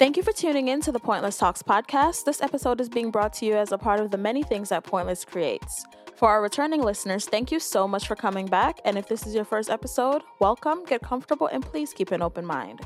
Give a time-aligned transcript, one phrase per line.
[0.00, 2.24] Thank you for tuning in to the Pointlesss Talks podcast.
[2.24, 4.82] This episode is being brought to you as a part of the many things that
[4.82, 5.84] Pointlesss creates.
[6.16, 8.80] For our returning listeners, thank you so much for coming back.
[8.86, 12.46] And if this is your first episode, welcome, get comfortable, and please keep an open
[12.46, 12.80] mind.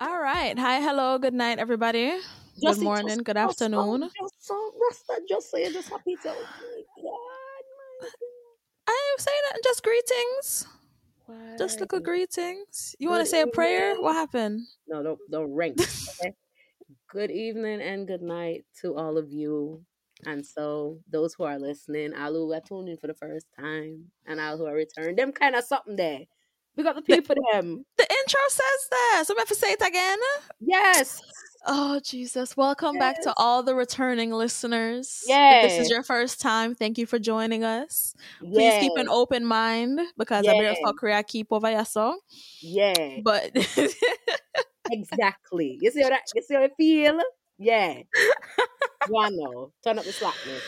[0.00, 0.58] All right.
[0.58, 2.14] Hi, hello, good night, everybody.
[2.64, 4.08] Good morning, good afternoon.
[4.18, 4.72] Just so,
[5.28, 6.30] just say just happy to.
[8.88, 10.66] I am saying that just greetings.
[11.58, 12.96] Just little greetings.
[12.98, 13.94] You want to say a prayer?
[14.00, 14.66] What happened?
[14.88, 15.74] No, don't don't ring.
[15.78, 16.34] Okay.
[17.10, 19.84] good evening and good night to all of you.
[20.24, 24.10] And so those who are listening, all who are tuned in for the first time,
[24.26, 26.20] and all who are returned, them kind of something there.
[26.76, 27.84] We got the people for them.
[27.98, 29.24] The intro says that.
[29.26, 30.18] So I'm going to say it again.
[30.60, 31.20] Yes.
[31.64, 32.56] Oh, Jesus.
[32.56, 35.22] Welcome back to all the returning listeners.
[35.28, 38.14] If this is your first time, thank you for joining us.
[38.40, 40.78] Please keep an open mind because I'm Yes.
[40.84, 42.18] for Korea keep over your song.
[42.60, 43.18] Yeah.
[43.22, 43.52] But
[44.90, 45.78] Exactly.
[45.80, 47.20] You see what I, you see what I feel?
[47.58, 48.02] Yeah.
[49.08, 49.72] One know.
[49.84, 50.62] Turn up the slackness.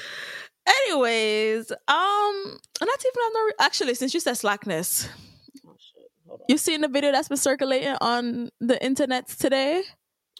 [0.67, 5.09] anyways, um not even on the actually since you said slackness.
[5.67, 6.09] Oh shit.
[6.29, 6.45] Hold on.
[6.49, 9.83] You seen the video that's been circulating on the internet today?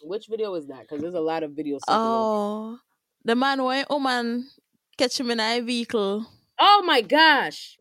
[0.05, 0.81] Which video is that?
[0.81, 1.79] Because there's a lot of videos.
[1.87, 2.77] Oh,
[3.23, 4.61] the man went woman oh,
[4.97, 6.25] catch him in a vehicle
[6.59, 7.77] Oh my gosh.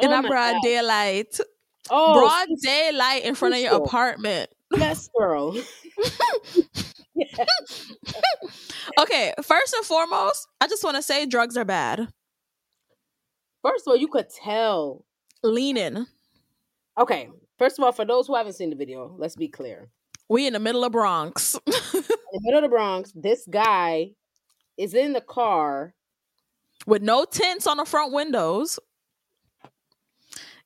[0.00, 0.60] in Oh a broad God.
[0.62, 1.38] daylight.
[1.90, 4.50] Oh, broad daylight in front of your apartment.
[4.76, 5.56] yes, girl.
[9.00, 12.08] Okay, first and foremost, I just want to say drugs are bad.
[13.62, 15.04] First of all, you could tell.
[15.42, 16.06] Leaning.
[16.98, 17.28] Okay.
[17.58, 19.88] First of all, for those who haven't seen the video, let's be clear.
[20.28, 21.54] We in the middle of Bronx.
[21.66, 21.72] In
[22.32, 24.10] the middle of the Bronx, this guy
[24.76, 25.94] is in the car.
[26.86, 28.78] with no tints on the front windows,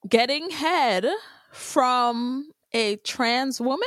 [0.09, 1.07] getting head
[1.53, 3.87] from a trans woman,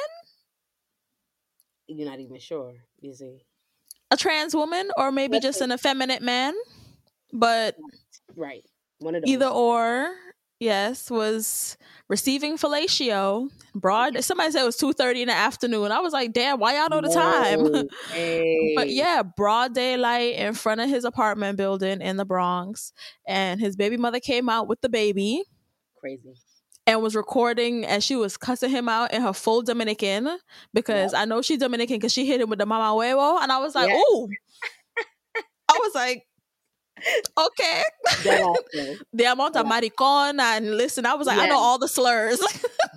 [1.87, 3.43] You're not even sure, you see.
[4.09, 6.53] a trans woman, or maybe Let's just an effeminate man.
[7.33, 7.75] But
[8.37, 8.63] Right.
[8.99, 9.29] One of those.
[9.31, 10.15] either or,
[10.65, 11.77] yes, was
[12.09, 13.49] receiving fellatio.
[13.73, 14.13] Broad.
[14.13, 14.21] Mm-hmm.
[14.21, 15.91] Somebody said it was two thirty in the afternoon.
[15.91, 17.63] I was like, damn, why y'all know the time?
[18.13, 18.73] Way.
[18.75, 22.91] But yeah, broad daylight in front of his apartment building in the Bronx.
[23.27, 25.43] And his baby mother came out with the baby.
[25.99, 26.33] Crazy.
[26.87, 30.37] and was recording and she was cussing him out in her full Dominican
[30.73, 33.57] because I know she's Dominican because she hit him with the mama huevo and I
[33.57, 33.95] was like, Yeah.
[33.97, 34.29] ooh.
[35.67, 36.23] I was like,
[37.37, 37.83] okay.
[38.23, 38.95] Dead ass, though.
[39.13, 42.39] the amount of maricon and listen, I was like, I know all the slurs.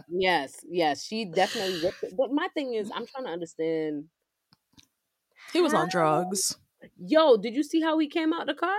[0.09, 1.05] yes, yes.
[1.05, 2.15] She definitely ripped it.
[2.17, 4.05] But my thing is, I'm trying to understand.
[5.53, 6.57] he was on drugs.
[6.97, 8.79] Yo, did you see how he came out the car?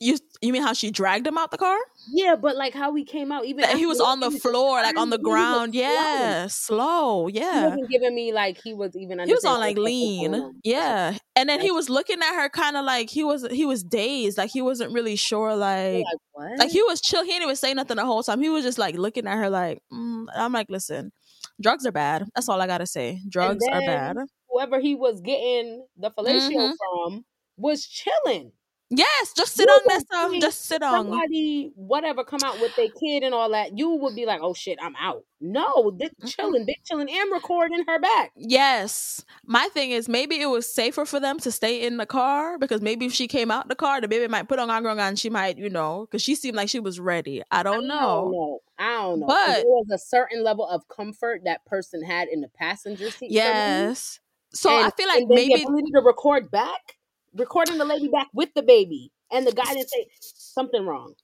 [0.00, 1.78] You you mean how she dragged him out the car?
[2.12, 5.08] Yeah, but like how he came out, even he was on the floor, like on
[5.10, 5.72] the he ground.
[5.72, 5.80] slow.
[5.80, 7.26] Yeah, slow.
[7.28, 7.68] He Yeah.
[7.68, 9.20] wasn't giving me like he was even.
[9.20, 10.60] he was on like understanding what was going lean on.
[10.64, 13.82] yeah and then he was looking at her kind of like he was he was
[13.82, 16.04] dazed like he wasn't really sure like
[16.36, 18.64] like like he was chill he didn't even say nothing the whole time he was
[18.64, 20.26] just like looking at her like mm.
[20.34, 21.12] i'm like listen
[21.60, 24.16] drugs are bad that's all i gotta say drugs are bad
[24.48, 26.72] Whoever he was getting the fellatio Mhm.
[26.78, 27.24] from
[27.56, 28.52] was chilling.
[28.90, 32.74] Yes just sit You on this um, just sit on Somebody, whatever, come out with
[32.76, 36.08] their kid and all that, you would be like, "Oh shit, I'm out." No, they
[36.26, 38.32] chilling, they chilling and recording her back.
[38.36, 42.56] yes my thing is maybe it was safer for them to stay in the car
[42.58, 45.18] because maybe if she came out the car the baby might put on on and
[45.18, 48.22] she might you know because she seemed like she was ready i don't I know
[48.22, 48.58] don't know.
[48.78, 49.26] I don't know.
[49.26, 53.30] But- there was a certain level of comfort that person had in the passenger seat.
[53.30, 54.20] yes
[54.54, 56.96] so And- i feel like maybe the ability to record back,
[57.36, 61.14] recording the lady back with the baby, and the guy didn't say something wrong.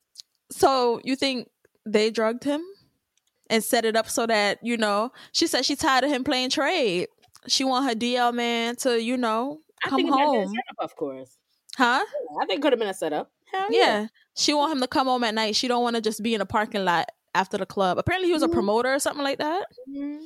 [0.51, 1.49] So you think
[1.87, 2.63] they drugged him
[3.49, 5.13] and set it up so that you know?
[5.33, 7.09] She said she tired of him playing trade.
[7.47, 10.41] She want her DL man to you know I come think it might have been
[10.43, 11.37] a home, setup, of course.
[11.77, 12.05] huh?
[12.43, 13.31] I think could have been a setup.
[13.53, 13.79] Hell Yeah.
[14.03, 14.07] yeah.
[14.37, 15.57] She want him to come home at night.
[15.57, 17.99] She don't want to just be in a parking lot after the club.
[17.99, 18.53] Apparently he was a Mhm.
[18.53, 19.67] promoter or something like that.
[19.89, 20.21] Mhm.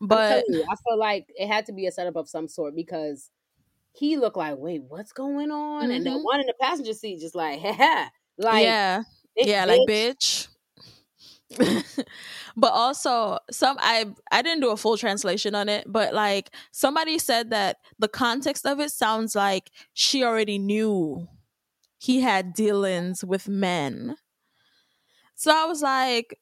[0.00, 3.30] But you, I feel like it had to be a setup of some sort because
[3.92, 5.90] he looked like, wait, what's going on?
[5.90, 6.22] And the Mhm.
[6.24, 9.02] one in the passenger seat just like, ha like, yeah,
[9.38, 10.46] "Bitch, yeah, like bitch." bitch.
[12.56, 17.18] but also some I I didn't do a full translation on it, but like somebody
[17.18, 21.26] said that the context of it sounds like she already knew
[21.98, 24.16] he had dealings with men.
[25.34, 26.38] So I was like,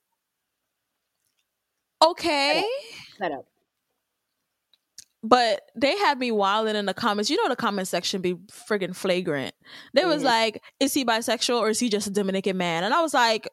[2.02, 2.64] okay.
[3.20, 3.46] setup.
[5.22, 7.28] But they had me wilding in the comments.
[7.28, 9.54] You know the comment section be friggin' flagrant.
[9.92, 10.26] They was Mhm.
[10.26, 12.84] like, is he bisexual or is he just a Dominican man?
[12.84, 13.48] And I was like,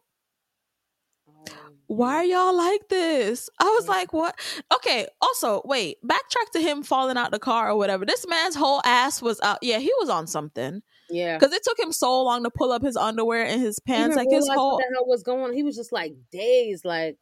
[1.88, 3.50] why are y'all like this?
[3.60, 4.36] I was like, what?
[4.74, 8.06] Okay, also, wait, backtrack to him falling out the car or whatever.
[8.06, 9.60] This man's whole ass was out.
[9.62, 10.82] Yeah, he was on something.
[11.12, 11.38] Yeah.
[11.38, 14.16] Because it took him so long to pull up his underwear and his pants.
[14.16, 14.74] Like his whole.
[14.74, 15.54] what the hell was going on.
[15.54, 17.18] He was just like dazed, like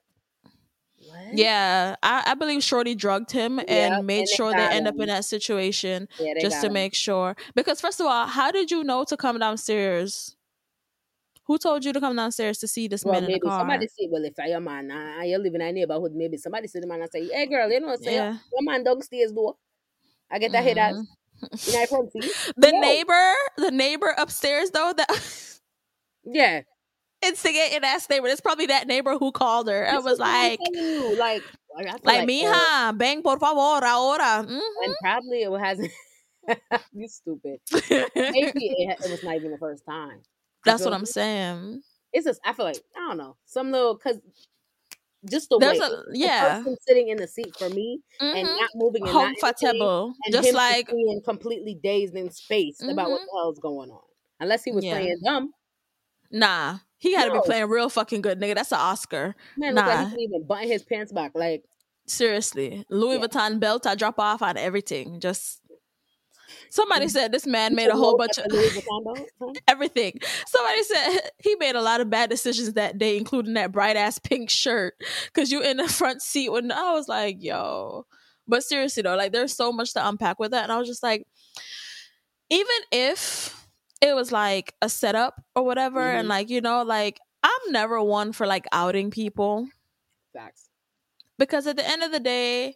[1.13, 1.37] what?
[1.37, 4.95] Yeah, I, I believe Shorty drugged him Yep, and made and sure they end up
[4.99, 6.73] in that situation Yeah, just to him.
[6.73, 7.35] make sure.
[7.55, 10.35] Because, first of all, how did you know to come downstairs?
[11.45, 13.59] Who told you to come downstairs to see this Well, man in the maybe car?
[13.59, 14.89] somebody say, well, if I am man,
[15.27, 17.79] you live in a neighborhood, maybe somebody say the man and say, hey girl, you
[17.81, 18.03] know, what?
[18.03, 18.37] say Yeah.
[18.51, 19.55] your man downstairs door.
[20.31, 21.05] I get that head Mhm.
[21.73, 22.31] my front seat.
[22.55, 22.79] The No.
[22.79, 25.59] neighbor, the neighbor upstairs though, that
[26.23, 26.61] Yeah.
[27.23, 28.27] Instigating ass neighbor.
[28.27, 29.83] It's probably that neighbor who called her.
[29.85, 31.43] It This was is what I'm like, you, like,
[31.75, 34.45] like, like, mija, bang por favor, ahora.
[34.47, 35.91] and probably it hasn't.
[36.93, 37.59] you stupid.
[37.71, 40.21] Maybe it, it was not even the first time.
[40.65, 41.81] That's what I'm saying.
[42.11, 44.19] It's just I feel like I don't know some little because
[45.29, 48.45] just the There's way a the yeah, person sitting in the seat for me and
[48.47, 48.59] Mhm.
[48.59, 53.25] not moving and comfortable, and just like being completely dazed and spaced about what Mhm.
[53.25, 54.03] the hell's going on.
[54.41, 54.99] Unless he was Yeah.
[54.99, 55.53] playing dumb,
[56.31, 56.79] nah.
[57.03, 57.41] He had to No.
[57.41, 58.55] be playing real fucking good, nigga.
[58.55, 59.35] That's an Oscar.
[59.57, 60.03] man, look like Nah.
[60.05, 61.31] he couldn't even button his pants back.
[61.35, 61.65] Like
[62.07, 63.27] Seriously, Louis Yeah.
[63.27, 63.85] Vuitton belt.
[63.85, 65.19] I drop off on everything.
[65.19, 65.59] Just
[66.69, 67.11] somebody Mhm.
[67.11, 69.03] said this man made a whole bunch of Louis Vuitton
[69.39, 70.19] belt, everything.
[70.47, 74.17] Somebody said he made a lot of bad decisions that day, including that bright ass
[74.19, 74.93] pink shirt.
[75.33, 78.05] Cause you in the front seat when I was like, yo.
[78.47, 80.63] But seriously though, like there's so much to unpack with that.
[80.63, 81.27] And I was just like,
[82.49, 83.62] even if
[84.03, 86.29] it was like a setup or whatever, and Mhm.
[86.29, 89.67] like, you know, like I'm never one for like outing people
[90.33, 90.69] Facts.
[91.39, 92.75] because at the end of the day,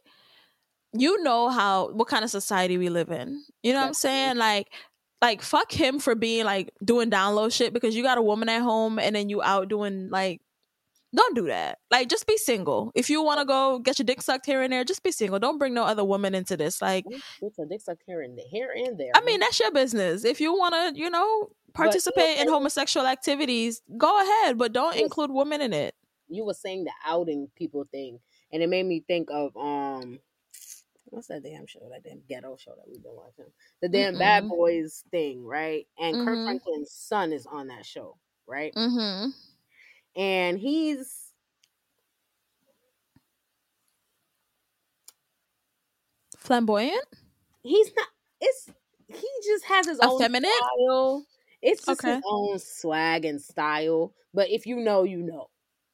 [0.94, 3.44] you know how what kind of society we live in.
[3.64, 4.38] You know what I'm saying?
[4.38, 4.68] Like
[5.22, 8.62] like fuck him for being like doing download shit because you got a woman at
[8.62, 10.42] home and then you out doing like
[11.18, 11.80] don't do that.
[11.92, 12.92] Like just be single.
[12.96, 15.40] If you want to go get your dick sucked here and there, just be single.
[15.40, 16.82] Don't bring no other woman into this.
[16.82, 17.06] Like
[17.42, 19.12] It's a dick suck here and there, here and there.
[19.16, 20.24] I mean, that's your business.
[20.24, 25.32] If you want to, you know, participate in homosexual activities, go ahead, but don't include
[25.32, 25.94] women in it.
[26.30, 28.20] you were saying the outing people thing,
[28.52, 30.20] and it made me think of um,
[31.06, 31.80] what's that damn show?
[31.92, 33.46] That damn ghetto show that we've been watching.
[33.82, 34.50] The damn Bad Mm-mm.
[34.50, 35.88] Boys thing, right?
[36.00, 36.46] And Kirk Mhm.
[36.46, 38.74] Franklin's son is on that show, right?
[38.76, 39.32] Mhm.
[40.18, 41.32] And he's
[46.36, 47.06] Flamboyant?
[47.62, 48.08] he's not.
[48.42, 48.72] It's
[49.08, 50.50] he just has his own Effeminate?
[50.52, 51.26] style.
[51.62, 54.14] It's just his own swag and style.
[54.34, 55.48] But if you know, you know.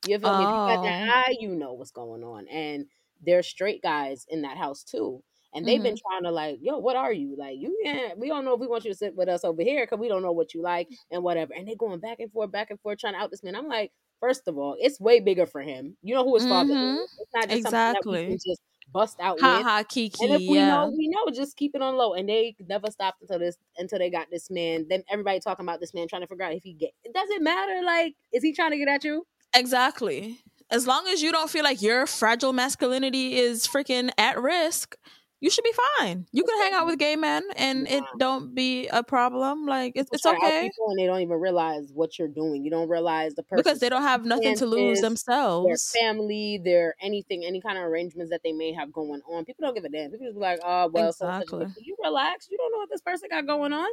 [0.05, 0.43] You feel me?
[0.43, 1.11] If you got that Oh.
[1.11, 2.47] eye, you know what's going on.
[2.47, 2.87] And
[3.21, 5.23] there's straight guys in that house too.
[5.55, 6.09] And they've been mm-hmm.
[6.09, 7.35] trying to like, yo, what are you?
[7.37, 9.61] Like, you can't, we don't know if we want you to sit with us over
[9.61, 11.53] here because we don't know what you like and whatever.
[11.53, 13.55] And they're going back and forth, back and forth, trying to out this man.
[13.55, 13.91] I'm like,
[14.23, 15.97] first of all, it's way bigger for him.
[16.01, 17.03] You know who his father Mhm.
[17.03, 17.11] is.
[17.19, 18.27] It's not just something that we Exactly.
[18.27, 18.61] can just
[18.93, 19.65] bust out Ha with.
[19.65, 20.23] ha Kiki.
[20.23, 20.67] And if we yeah.
[20.67, 21.25] know, we know.
[21.33, 22.13] Just keep it on low.
[22.13, 24.85] And they never stopped until this until they got this man.
[24.89, 26.91] Then everybody talking about this man trying to figure out if he get.
[27.03, 27.81] It doesn't matter.
[27.83, 29.25] Like, is he trying to get at you?
[29.55, 30.39] Exactly.
[30.69, 34.95] As long as you don't feel like your fragile masculinity is freaking at risk,
[35.43, 36.25] you should be fine.
[36.31, 39.65] You can hang out with gay men and it don't be a problem.
[39.65, 42.29] Like it's, it's try to out okay people and they don't even realize what you're
[42.29, 42.63] doing.
[42.63, 45.91] You don't realize the person because they don't have nothing to lose circumstances, their themselves.
[45.91, 49.43] family, their anything, any kind of arrangements that they may have going on.
[49.43, 50.11] People don't give a damn.
[50.11, 51.65] People just be like, oh well, so Exactly.
[51.65, 51.75] such.
[51.83, 52.47] you relax.
[52.49, 53.89] You don't know what this person got going on.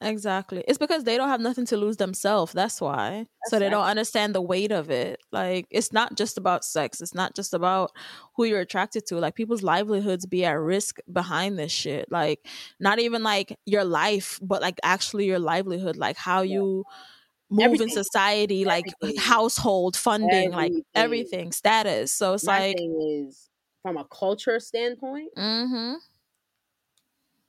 [0.00, 0.62] Exactly.
[0.68, 2.52] It's because they don't have nothing to lose themselves.
[2.52, 3.26] That's why.
[3.46, 5.20] so That's they don't understand the weight of it.
[5.32, 7.00] Like it's not just about sex.
[7.00, 7.92] It's not just about
[8.36, 9.16] who you're attracted to.
[9.18, 12.10] Like people's livelihoods be at risk behind this shit.
[12.10, 12.40] Like
[12.80, 16.54] not even like your life, but like actually your livelihood, like how Yeah.
[16.56, 16.84] you
[17.50, 17.88] move in Everything.
[17.88, 19.16] society, like Everything.
[19.16, 20.84] household funding, like Everything.
[20.94, 22.12] everything, status.
[22.12, 23.48] So it's My like is,
[23.82, 25.94] from a culture standpoint, mm-hmm.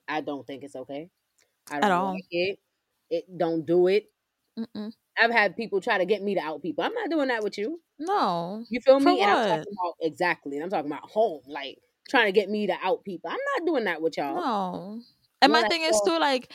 [0.07, 1.09] I don't think it's okay.
[1.71, 2.13] I At don't all.
[2.13, 2.59] like it.
[3.09, 4.11] It don't do it.
[4.57, 4.91] Mm-mm.
[5.17, 6.83] I've had people try to get me to out people.
[6.83, 7.81] I'm not doing that with you.
[7.99, 8.65] No.
[8.69, 9.21] You feel me?
[9.21, 10.57] And I'm talking about exactly.
[10.59, 11.77] I'm talking about home, like
[12.09, 13.29] trying to get me to out people.
[13.29, 14.35] I'm not doing that with y'all.
[14.35, 15.01] No.
[15.41, 16.51] And You're my thing is too like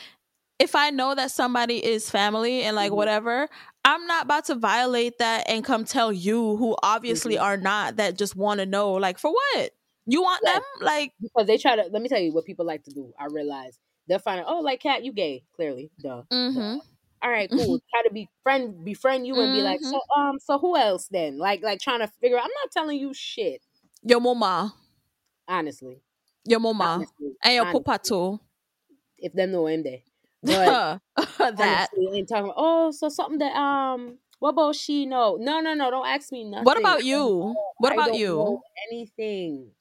[0.59, 2.95] if I know that somebody is family and like Mhm.
[2.95, 3.49] whatever,
[3.83, 7.41] I'm not about to violate that and come tell you who obviously Mhm.
[7.41, 9.71] are not that just want to know like for what?
[10.05, 10.55] You want Yes.
[10.55, 10.63] them?
[10.81, 11.83] Like because they try to.
[11.91, 13.13] Let me tell you what people like to do.
[13.19, 13.79] I realize
[14.11, 14.47] they'll find out.
[14.49, 15.43] Oh, like cat, you gay?
[15.55, 16.23] Clearly, duh.
[16.31, 16.79] mhm.
[17.23, 17.79] All right, cool.
[17.91, 19.91] try to be friend, befriend you, and be like, Mhm.
[19.91, 21.37] so um, so who else then?
[21.37, 22.37] Like, like trying to figure.
[22.37, 22.45] out.
[22.45, 23.61] I'm not telling you shit.
[24.03, 24.73] Your mama.
[25.47, 26.01] Honestly,
[26.45, 26.83] Your mama.
[26.95, 27.83] honestly, And your honestly.
[27.83, 28.39] papa too.
[29.17, 30.01] if them know him there.
[30.43, 31.89] But that.
[31.93, 35.05] honestly, talking about, oh, so something that um What about she?
[35.05, 35.91] No, no, no, no.
[35.91, 36.65] Don't ask me nothing.
[36.65, 37.55] What about you?
[37.77, 38.35] What I about don't you?
[38.35, 39.71] know anything.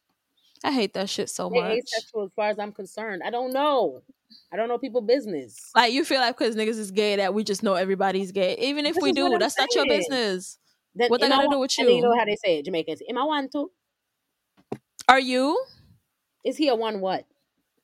[0.63, 1.79] I hate that shit so They much.
[1.79, 3.23] asexual as far as I'm concerned.
[3.25, 4.03] I don't know.
[4.53, 5.71] I don't know people business.
[5.75, 8.57] Like you feel like because niggas is gay that we just know everybody's gay.
[8.59, 10.59] Even if This we do, that's not your business.
[10.95, 13.01] What they gotta do with then you know how they say it, Jamaicans.
[13.09, 13.71] Am I to?
[15.09, 15.65] Are you
[16.45, 17.27] Is he a one what?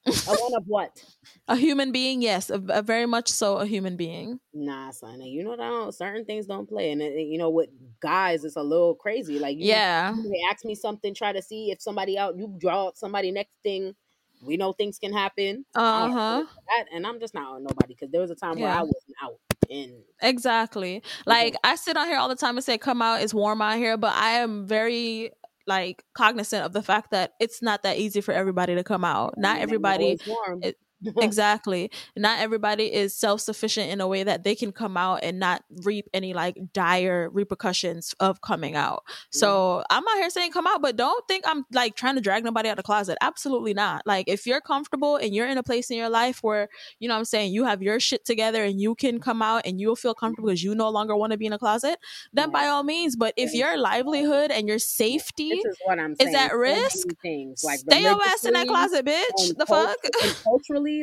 [0.07, 1.03] A one of what?
[1.49, 2.23] a human being?
[2.23, 4.39] Yes, a, a very much so a human being.
[4.55, 5.21] Nah, son.
[5.23, 7.71] You know, don't, certain things don't play, and it- you know with
[8.01, 9.39] guys, it's a little crazy.
[9.39, 10.15] Like, you, Yeah.
[10.17, 13.95] they ask me something, try to see if somebody out, you draw somebody next thing.
[14.43, 15.65] We know things can happen.
[15.75, 16.45] Uh huh.
[16.93, 19.39] and I'm just not on nobody because there was a time where I wasn't out,
[19.71, 21.03] and Exactly.
[21.25, 23.77] Like I sit on here all the time and say, "Come out, it's warm out
[23.79, 25.33] here," but I am very
[25.67, 29.35] like cognizant of the fact that it's not that easy for everybody to come out.
[29.37, 30.19] Not everybody
[30.63, 30.79] it-
[31.21, 31.91] exactly.
[32.17, 36.09] Not everybody is self-sufficient in a way that they can come out and not reap
[36.13, 39.03] any like dire repercussions of coming out.
[39.31, 42.45] So i'm out here saying come out but don't think i'm like trying to drag
[42.45, 43.19] nobody out of the closet.
[43.21, 44.07] Absolutely not.
[44.07, 47.15] Like if you're comfortable and you're in a place in your life where you know
[47.15, 49.97] what i'm saying you have your shit together and you can come out and you'll
[49.97, 51.99] feel comfortable because you no longer want to be in a closet
[52.33, 55.77] then by all means but if your livelihood and your safety is
[56.21, 59.57] is at risk, things like stay your ass in that closet bitch.
[59.57, 59.97] the fuck?
[60.23, 60.37] and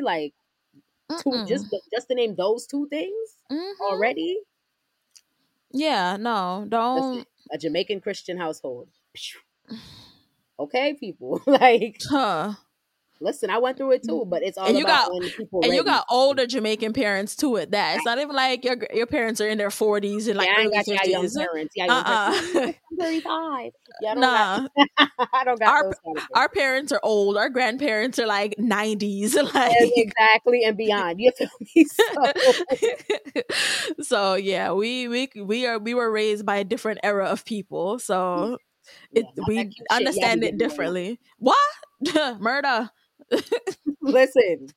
[0.02, 0.34] like
[1.18, 3.76] two, just just to name those two things Mhm.
[3.82, 4.40] already.
[5.72, 7.28] Yeah, no, don't.
[7.52, 8.90] A Jamaican Christian household.
[10.60, 11.42] Okay, people.
[11.48, 12.54] like, Huh.
[13.24, 15.62] Listen, I went through it too, but it's all And you about got- when people
[15.64, 17.58] And you got older Jamaican parents too.
[17.58, 20.48] At that, it's not even like your your parents are in their forties and like
[20.50, 21.74] yeah, I ain't got y'all young parents.
[21.76, 22.56] Yeah, young Uh parents.
[22.56, 22.60] uh
[22.92, 23.72] I'm 35.
[24.02, 27.00] Yeah, I don't Nah, got, I don't got Our- those kind of our parents are
[27.04, 27.38] old.
[27.38, 29.36] Our grandparents are like nineties.
[29.54, 31.20] Like exactly and beyond.
[31.22, 31.86] You feel me?
[31.86, 32.32] So,
[34.02, 38.00] so yeah, we we we are we were raised by a different era of people.
[38.00, 38.58] So
[39.14, 41.20] it, yeah, we understand it differently.
[41.38, 41.58] What
[42.40, 42.90] murder?
[44.02, 44.68] Listen,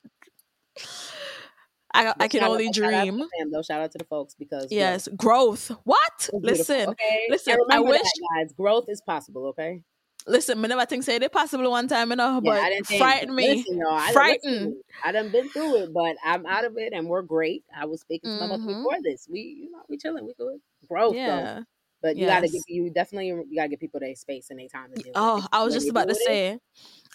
[1.93, 3.17] I I can only out dream.
[3.19, 3.61] fam, though.
[3.61, 5.71] Shout out to the folks because Yes, growth.
[5.83, 6.29] What?
[6.33, 7.27] Listen, okay?
[7.29, 9.47] listen, I wish- that, guys, growth is possible.
[9.47, 9.83] Okay,
[10.27, 10.59] listen.
[10.61, 13.55] Me never think say they possible one time enough, Yeah, but I didn't frighten me.
[13.57, 14.53] Listen, y'all, I, Frighten.
[14.53, 17.63] listen, I done been through it, but I'm out of it, and we're great.
[17.75, 18.83] I was speaking to my mother mm-hmm.
[18.83, 19.27] before this.
[19.29, 20.59] We, you know, we chilling, we good.
[20.87, 21.19] Growth, though.
[21.19, 21.61] Yeah.
[22.01, 22.53] But you gotta Yes.
[22.53, 25.13] give you definitely you gotta give people their space and their time to deal.
[25.15, 25.45] Oh, it.
[25.51, 26.59] I was just about to with it, say.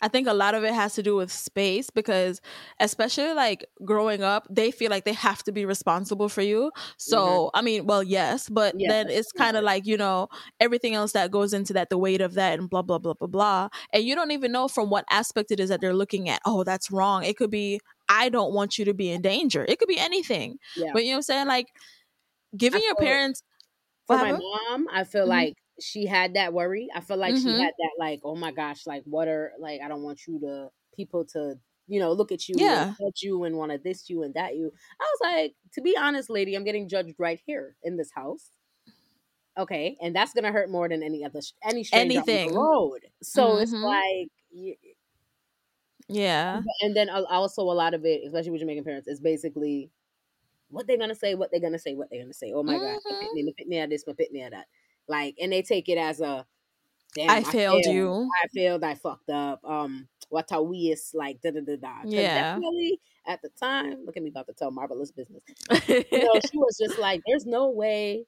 [0.03, 2.41] I think a lot of it has to do with space because,
[2.81, 6.73] especially like growing up, they feel like they have to be responsible for you.
[6.99, 9.65] So, I mean, well, yes, but Yes, then it's kind of yes.
[9.65, 10.29] like, you know,
[10.61, 13.29] everything else that goes into that, the weight of that, and blah, blah, blah, blah,
[13.29, 13.69] blah.
[13.93, 16.41] And you don't even know from what aspect it is that they're looking at.
[16.45, 17.25] Oh, that's wrong.
[17.25, 19.65] It could be, I don't want you to be in danger.
[19.69, 20.59] It could be anything.
[20.75, 20.93] Yeah.
[20.93, 21.47] But you know what I'm saying?
[21.47, 21.69] Like,
[22.57, 22.97] giving I your it.
[22.97, 23.43] parents.
[24.07, 25.29] for my mom, I feel Mhm.
[25.29, 26.89] like she had that worry.
[26.95, 27.59] I feel like she Mhm.
[27.59, 30.71] had that like, oh my gosh, like what are like I don't want you to
[30.97, 31.59] people to
[31.89, 32.95] you know look at you Yeah.
[33.01, 34.73] and you and want to this you and that you.
[35.01, 38.51] I was like, to be honest, lady, I'm getting judged right here in this house.
[39.59, 42.53] Okay, and that's gonna hurt more than any other any Anything.
[42.53, 43.01] the road.
[43.23, 43.83] So it's Mhm.
[43.85, 44.31] like.
[46.09, 46.61] Yeah.
[46.83, 49.91] and then also a lot of it, especially with Jamaican parents, is basically
[50.69, 52.53] what they're gonna say, what they're gonna say, what they're gonna say.
[52.53, 54.67] Oh my god, my pitney, my pitney at this, my pitney at that.
[55.09, 56.47] Like, and they take it as a
[57.15, 57.31] damn.
[57.31, 58.29] I failed you.
[58.43, 58.85] I failed.
[58.85, 59.61] I fucked up.
[59.65, 61.15] Um, what a waste.
[61.15, 61.95] Like da da da da.
[62.05, 62.55] Yeah.
[62.55, 65.43] Definitely at the time, look at me about to tell marvelous business.
[65.89, 68.25] You know, she was just like, "There's no way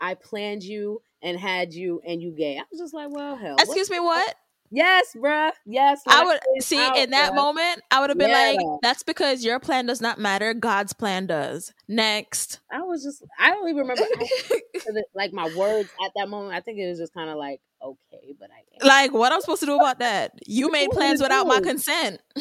[0.00, 3.54] I planned you and had you and you gay." I was just like, "Well, hell."
[3.54, 4.34] what- Excuse me, what?
[4.70, 5.52] Yes, bruh.
[5.66, 6.02] Yes.
[6.06, 7.36] I would see out, in that bruh.
[7.36, 8.56] moment, I would have been Yeah.
[8.56, 10.54] like, that's because your plan does not matter.
[10.54, 11.72] God's plan does.
[11.88, 12.60] Next.
[12.70, 14.02] I was just I don't even remember
[15.14, 16.54] like my words at that moment.
[16.54, 19.60] I think it was just kind of like okay, but I like, what I'm supposed
[19.60, 20.32] to do about that?
[20.46, 22.20] You made plans without my consent.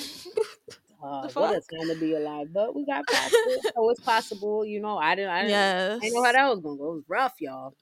[1.03, 2.47] uh, what a time to be alive.
[2.53, 4.65] But we got past it, so it's possible.
[4.65, 5.31] You know, I didn't.
[5.31, 5.49] I didn't.
[5.51, 5.97] yes.
[5.97, 6.91] I didn't know how that was gonna go.
[6.91, 7.73] It was rough, y'all.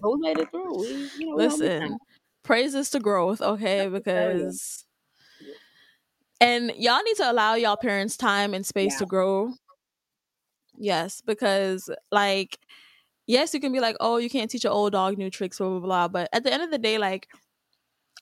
[0.00, 0.78] We made it through.
[0.78, 1.98] We, you know, we held it Listen.
[2.48, 3.82] Praises to growth, okay?
[3.82, 4.38] Let me tell you.
[4.38, 4.84] Because,
[6.40, 8.98] and y'all need to allow y'all parents time and space Yeah.
[9.00, 9.52] to grow.
[10.78, 12.58] Yes, because like,
[13.26, 15.68] yes, you can be like, oh, you can't teach an old dog new tricks, blah
[15.68, 16.08] blah blah.
[16.08, 17.28] But at the end of the day, like,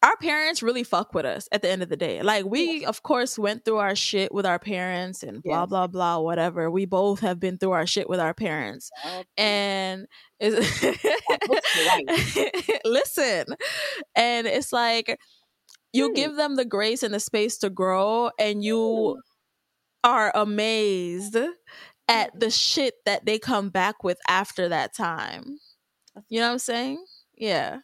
[0.03, 1.49] our parents really fuck with us.
[1.53, 4.47] At the end of the day, like, we of course went through our shit with
[4.47, 5.67] our parents and blah Yes.
[5.67, 6.71] blah blah, whatever.
[6.71, 10.07] We both have been through our shit with our parents, Well, and
[10.39, 10.83] it's
[12.85, 13.45] listen
[14.15, 15.19] and it's like
[15.93, 16.15] you Hmm.
[16.15, 19.17] give them the grace and the space to grow and you Mm.
[20.05, 21.37] are amazed
[22.09, 25.59] at the shit that they come back with after that time.
[26.29, 27.05] You know what I'm saying?
[27.37, 27.79] Yeah.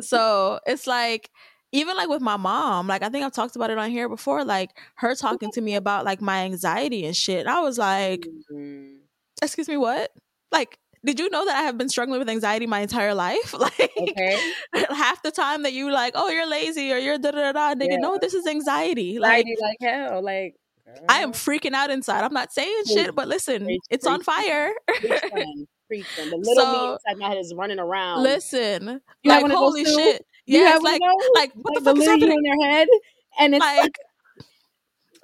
[0.00, 1.30] So it's like
[1.72, 4.44] even like with my mom, like I think I've talked about it on here before,
[4.44, 7.46] like her talking to me about like my anxiety and shit.
[7.46, 8.96] I was like, mm-hmm.
[9.42, 10.10] excuse me, what?
[10.50, 13.54] Like, did you know that I have been struggling with anxiety my entire life?
[13.58, 14.52] Like okay.
[14.88, 17.74] half the time that you like, oh, you're lazy or you're da da da da.
[17.74, 17.96] Nigga, yeah.
[17.96, 19.16] no, this is anxiety.
[19.16, 20.22] Anxiety like, like hell.
[20.22, 20.54] Like
[20.86, 21.04] girl.
[21.08, 22.24] I am freaking out inside.
[22.24, 24.72] I'm not saying shit, but listen, it's on fire.
[25.88, 28.22] The little so, me inside my head is running around.
[28.22, 30.26] Listen, you like holy shit.
[30.46, 31.00] Yeah, like,
[31.34, 32.88] like what like the fuck the is happening in their head?
[33.38, 33.96] And it's like, like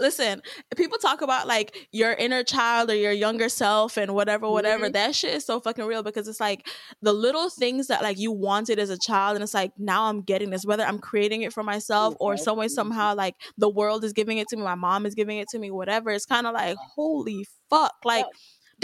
[0.01, 0.43] listen,
[0.77, 4.85] people talk about like your inner child or your younger self and whatever, whatever.
[4.85, 4.93] Mm-hmm.
[4.93, 6.67] That shit is so fucking real because it's like
[7.03, 10.23] the little things that like you wanted as a child, and it's like now I'm
[10.23, 14.05] getting this, whether I'm creating it for myself or some way somehow like the world
[14.05, 16.11] is giving it to me, my mom is giving it to me, whatever.
[16.11, 18.27] It's kind of like holy fuck, like.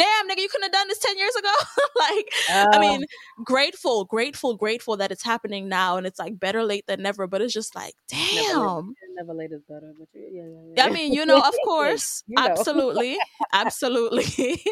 [0.00, 1.52] Damn nigga you couldn't have done this 10 years ago
[1.98, 2.26] like
[2.72, 3.04] i mean
[3.44, 7.42] grateful grateful grateful that it's happening now and it's like better late than never but
[7.42, 10.86] it's just like damn never, late is better but yeah, yeah, yeah.
[10.86, 12.48] i mean you know of course you know.
[12.48, 13.18] absolutely
[13.52, 14.62] absolutely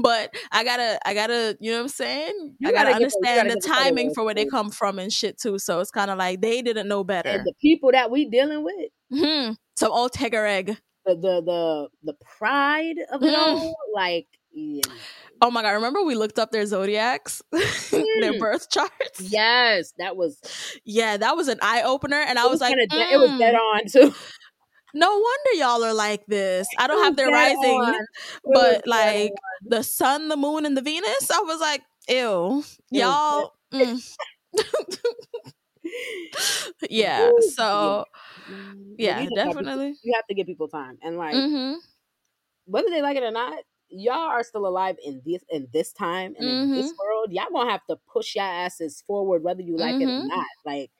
[0.00, 3.50] but i gotta i gotta you know what i'm saying you i gotta, gotta understand
[3.50, 6.40] the timing for where they come from and shit too so it's kind of like
[6.40, 9.52] they didn't know better and the people that we dealing with mm-hmm.
[9.76, 13.38] some old tegger egg the the the the pride of it mm.
[13.38, 14.82] all like yeah.
[15.40, 15.70] Oh my god!
[15.70, 18.04] Remember we looked up their zodiacs, mm.
[18.20, 19.20] their birth charts.
[19.20, 20.38] Yes, that was.
[20.84, 23.12] Yeah, that was an eye opener, and I was, was like, mm.
[23.12, 23.58] it was dead mm.
[23.58, 24.14] on too.
[24.94, 26.68] No wonder y'all are like this.
[26.78, 27.98] I don't have their rising,
[28.44, 29.32] but like
[29.64, 31.30] the sun, the moon, and the Venus.
[31.30, 33.54] I was like, ew, y'all.
[33.72, 34.16] Mm.
[36.90, 37.30] yeah.
[37.54, 38.04] So,
[38.98, 39.96] yeah, definitely.
[40.02, 41.78] You have to give people time, and like, mm-hmm.
[42.66, 43.58] whether they like it or not,
[43.92, 46.62] y'all are still alive in this in this time and mm-hmm.
[46.62, 47.06] in this mm-hmm.
[47.06, 47.28] world.
[47.30, 50.02] Y'all gonna have to push your asses forward whether you like mm-hmm.
[50.02, 50.28] it or mm-hmm.
[50.28, 50.46] not.
[50.64, 50.90] Like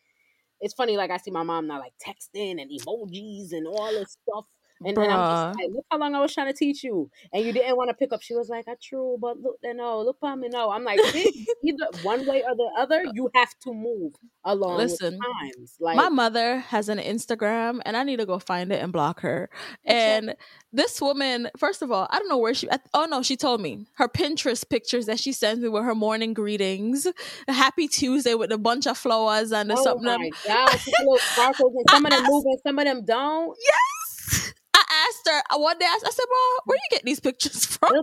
[0.60, 4.16] it's funny, like I see my mom now like texting and emojis and all this
[4.22, 4.46] stuff
[4.84, 5.02] and Bruh.
[5.02, 7.10] then I'm just like, look how long I was trying to teach you.
[7.32, 8.22] And you didn't want to pick up.
[8.22, 10.70] She was like, I true, but look, no, oh, look for me, no.
[10.70, 10.98] I'm like,
[11.64, 14.12] either one way or the other, uh, you have to move
[14.44, 15.76] along Listen, times.
[15.80, 19.20] Like my mother has an Instagram and I need to go find it and block
[19.20, 19.50] her.
[19.84, 20.34] And
[20.72, 23.86] this woman, first of all, I don't know where she oh no, she told me
[23.94, 27.06] her Pinterest pictures that she sends me with her morning greetings.
[27.48, 30.08] Happy Tuesday with a bunch of flowers and oh something.
[30.08, 30.78] Oh my God,
[31.20, 33.56] sparkles and some of them move and some of them don't.
[33.62, 33.91] Yes
[35.08, 35.86] asked her one day.
[35.86, 37.90] I said, "Bro, where you get these pictures from?"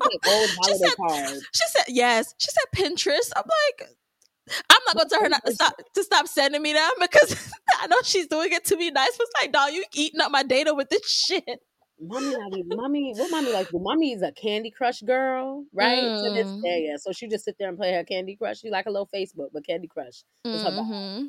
[0.66, 1.48] She said, cards.
[1.54, 3.32] "She said yes." She said Pinterest.
[3.36, 3.90] I'm like,
[4.70, 7.88] I'm not gonna tell her not to stop to stop sending me them because I
[7.88, 9.16] know she's doing it to be nice.
[9.18, 11.60] But it's like, dog, you eating up my data with this shit.
[12.02, 12.34] Mommy,
[12.66, 13.68] mommy, what mommy like?
[13.74, 16.02] Well, mommy is a Candy Crush girl, right?
[16.02, 16.24] Mm.
[16.24, 16.62] To this mm.
[16.64, 16.96] day, yeah.
[16.98, 18.62] So she just sit there and play her Candy Crush.
[18.62, 21.26] She like a little Facebook, but Candy Crush is mm-hmm.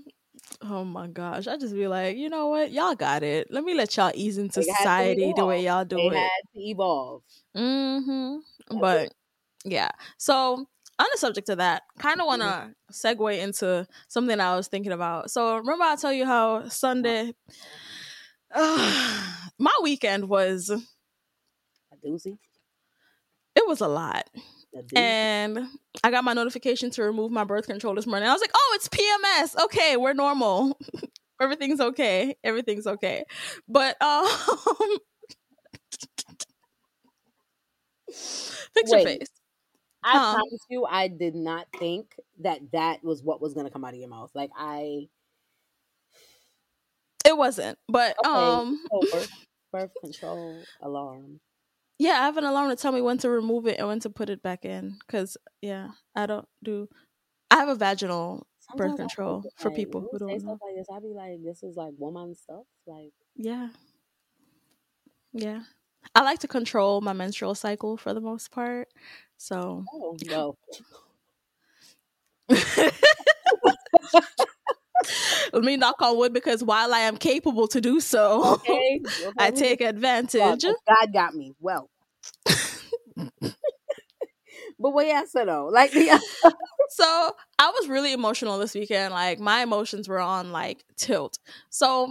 [0.63, 1.47] Oh my gosh.
[1.47, 2.71] I just be like, you know what?
[2.71, 3.49] Y'all got it.
[3.51, 6.15] Let me let y'all ease into society the way y'all do they it.
[6.15, 7.23] had to evolve.
[7.57, 8.79] Mm-hmm.
[8.79, 9.15] But
[9.65, 9.91] yeah.
[10.19, 10.67] So
[11.01, 13.23] on the subject of that, kind of want to mm-hmm.
[13.23, 15.31] segue into something I was thinking about.
[15.31, 17.35] So remember I tell you how Sunday,
[18.55, 19.27] uh,
[19.59, 22.39] my weekend was a doozy.
[23.57, 24.29] It was a lot.
[24.95, 25.67] And
[26.05, 28.29] I got my notification to remove my birth control this morning.
[28.29, 29.65] I was like, oh, it's PMS.
[29.65, 30.79] Okay, we're normal.
[31.41, 32.37] Everything's okay.
[32.45, 33.25] Everything's okay.
[33.69, 34.29] But um
[38.11, 39.29] fix your face.
[40.03, 43.73] I um, promise you, I did not think that that was what was going to
[43.73, 44.31] come out of your mouth.
[44.35, 45.09] Like I,
[47.27, 47.79] it wasn't.
[47.89, 48.31] But okay.
[48.31, 49.31] um, birth,
[49.73, 51.41] birth control alarm.
[52.01, 54.09] Yeah, I have an alarm to tell me when to remove it and when to
[54.09, 54.97] put it back in.
[55.07, 56.89] Cause yeah, I don't do.
[57.51, 60.59] I have a vaginal Sometimes birth control for like, people who don't know.
[60.63, 62.65] like this, I'd be like, this is like woman stuff.
[62.87, 63.69] Like yeah,
[65.35, 65.61] yeah.
[66.15, 68.89] I like to control my menstrual cycle for the most part.
[69.37, 70.57] So oh no.
[75.53, 79.33] Let me knock on wood because while I am capable to do so, okay, okay.
[79.37, 80.63] I take advantage.
[80.63, 81.53] God got me.
[81.61, 81.90] Well.
[84.79, 85.93] But what said though, like
[86.91, 89.13] so I was really emotional this weekend.
[89.13, 91.39] Like my emotions were on like tilt.
[91.71, 92.05] So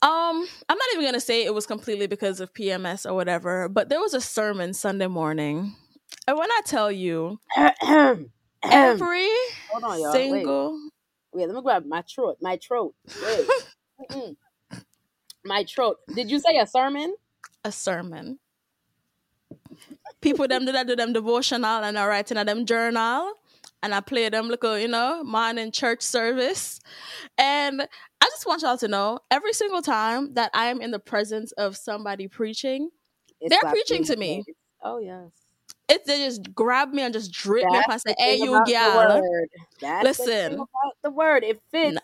[0.00, 3.88] um I'm not even gonna say it was completely because of PMS or whatever, but
[3.88, 5.74] there was a sermon Sunday morning.
[6.26, 7.38] And when I tell you
[8.64, 9.28] every
[9.84, 10.78] on, single Wait.
[11.32, 12.38] Wait, let me grab my throat.
[12.40, 12.94] My throat.
[14.10, 14.36] Wait.
[15.44, 15.98] my throat.
[16.14, 17.14] Did you say a sermon?
[17.64, 18.38] A sermon.
[20.20, 23.32] People them do that do them devotional and I write in a them journal
[23.82, 26.80] and I play them little, you know, morning church service.
[27.36, 30.98] And I just want y'all to know every single time that I am in the
[30.98, 32.90] presence of somebody preaching,
[33.40, 34.44] It's They're preaching to me.
[34.82, 35.30] Oh yes.
[35.88, 38.52] it they just grab me and just drip me up and say, the Hey you
[38.52, 39.22] the gal.
[39.80, 40.54] The Listen.
[40.54, 41.44] about the word.
[41.44, 41.98] It fits.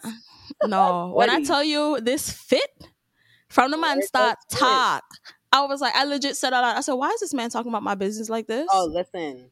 [0.65, 2.89] No, when I tell you this fit
[3.49, 5.03] from the man start talk.
[5.11, 5.35] fit.
[5.55, 6.77] I was like, I legit said out loud.
[6.77, 8.69] I said, Why is this man talking about my business like this?
[8.73, 9.51] Oh, listen.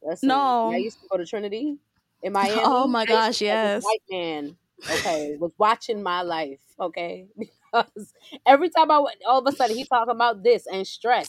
[0.00, 0.28] Listen.
[0.28, 0.70] No.
[0.72, 1.76] I used to go to Trinity
[2.22, 2.60] in oh Miami.
[2.64, 3.82] Oh my gosh, yes.
[3.82, 4.56] White man,
[4.88, 7.26] okay, was watching my life, okay?
[7.72, 8.12] Because
[8.44, 11.28] every time I went, all of a sudden he talking about this and stress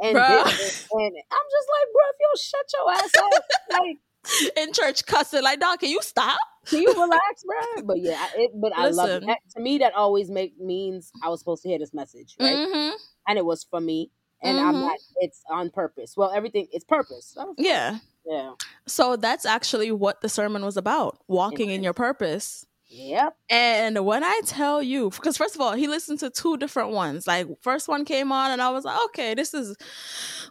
[0.00, 4.72] and this, and I'm just like, bro, if you shut your ass up, like, In
[4.72, 6.38] church cussing, like, dog, can you stop?
[6.66, 7.82] Can you relax, bro?
[7.84, 9.26] But yeah, it, but I love it.
[9.26, 12.56] That, to me, that always make means I was supposed to hear this message, right?
[12.56, 12.96] Mm-hmm.
[13.28, 14.10] And it was for me,
[14.42, 14.80] and I'm Mhm.
[14.80, 14.98] not.
[15.16, 16.16] It's on purpose.
[16.16, 17.32] Well, everything it's purpose.
[17.34, 17.98] So, Yeah.
[18.26, 18.52] yeah.
[18.86, 22.66] So that's actually what the sermon was about walking in your purpose.
[22.92, 23.36] Yep.
[23.48, 27.24] And when I tell you, because first of all, he listened to two different ones.
[27.24, 29.76] Like, first one came on, and I was like, okay, this is,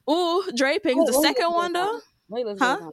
[0.09, 0.99] ooh, draping.
[1.01, 2.91] Oh, the second one, though, Wait, Huh?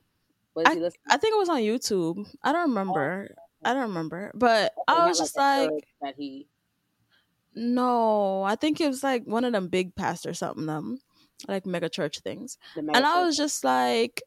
[0.57, 0.63] Go.
[0.63, 1.03] What is he listening?
[1.09, 2.27] I think it was on YouTube.
[2.43, 3.29] I don't remember.
[3.31, 3.43] Oh.
[3.65, 4.31] I don't remember.
[4.35, 5.71] But I was just a like,
[6.03, 6.47] that he.
[7.55, 11.01] no, I think it was like one of them big pastors, something, them,
[11.49, 12.59] like mega church things.
[12.75, 14.23] The And I was just like,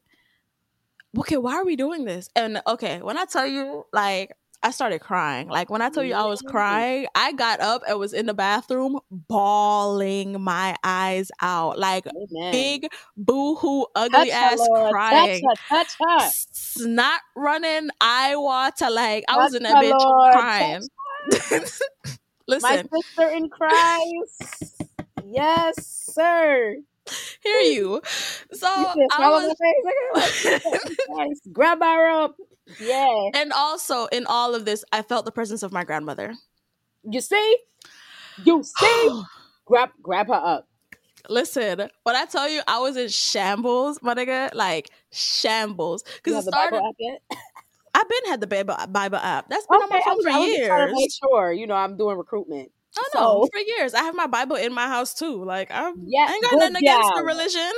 [1.16, 2.28] okay, why are we doing this?
[2.36, 5.48] And okay, when I tell you, like, I started crying.
[5.48, 8.34] Like, when I told you I was crying, I got up and was in the
[8.34, 11.78] bathroom bawling my eyes out.
[11.78, 12.52] Like, Amen.
[12.52, 14.90] big, boo hoo, touch ugly her, ass Lord.
[14.90, 15.48] crying.
[15.48, 16.30] Touch her, touch her.
[16.52, 18.90] Snot running, eye water.
[18.90, 20.32] Like, I was in that her, bitch Lord.
[20.32, 20.88] crying.
[22.46, 22.60] Listen.
[22.60, 24.84] My sister in Christ.
[25.24, 26.76] yes, sir.
[27.42, 28.02] hear you.
[28.52, 29.54] So You I was.
[31.52, 32.36] Grab her up.
[32.78, 33.30] Yeah.
[33.34, 36.34] And also in all of this, I felt the presence of my grandmother.
[37.04, 37.58] You see?
[38.44, 39.22] You see?
[39.64, 40.68] grab grab her up.
[41.28, 46.02] Listen, when I tell you I was in shambles, my nigga, like shambles.
[46.22, 46.72] Because it started.
[46.72, 47.22] Bible app yet?
[47.94, 49.48] I've been had the Bible, Bible app.
[49.48, 50.92] That's been on my phone was, for years.
[50.94, 51.52] make sure.
[51.52, 52.70] You know, I'm doing recruitment.
[52.98, 53.94] I know So- for years.
[53.94, 55.44] I have my Bible in my house too.
[55.44, 57.72] Like I'm, Yeah, I ain't got nothing against the religion.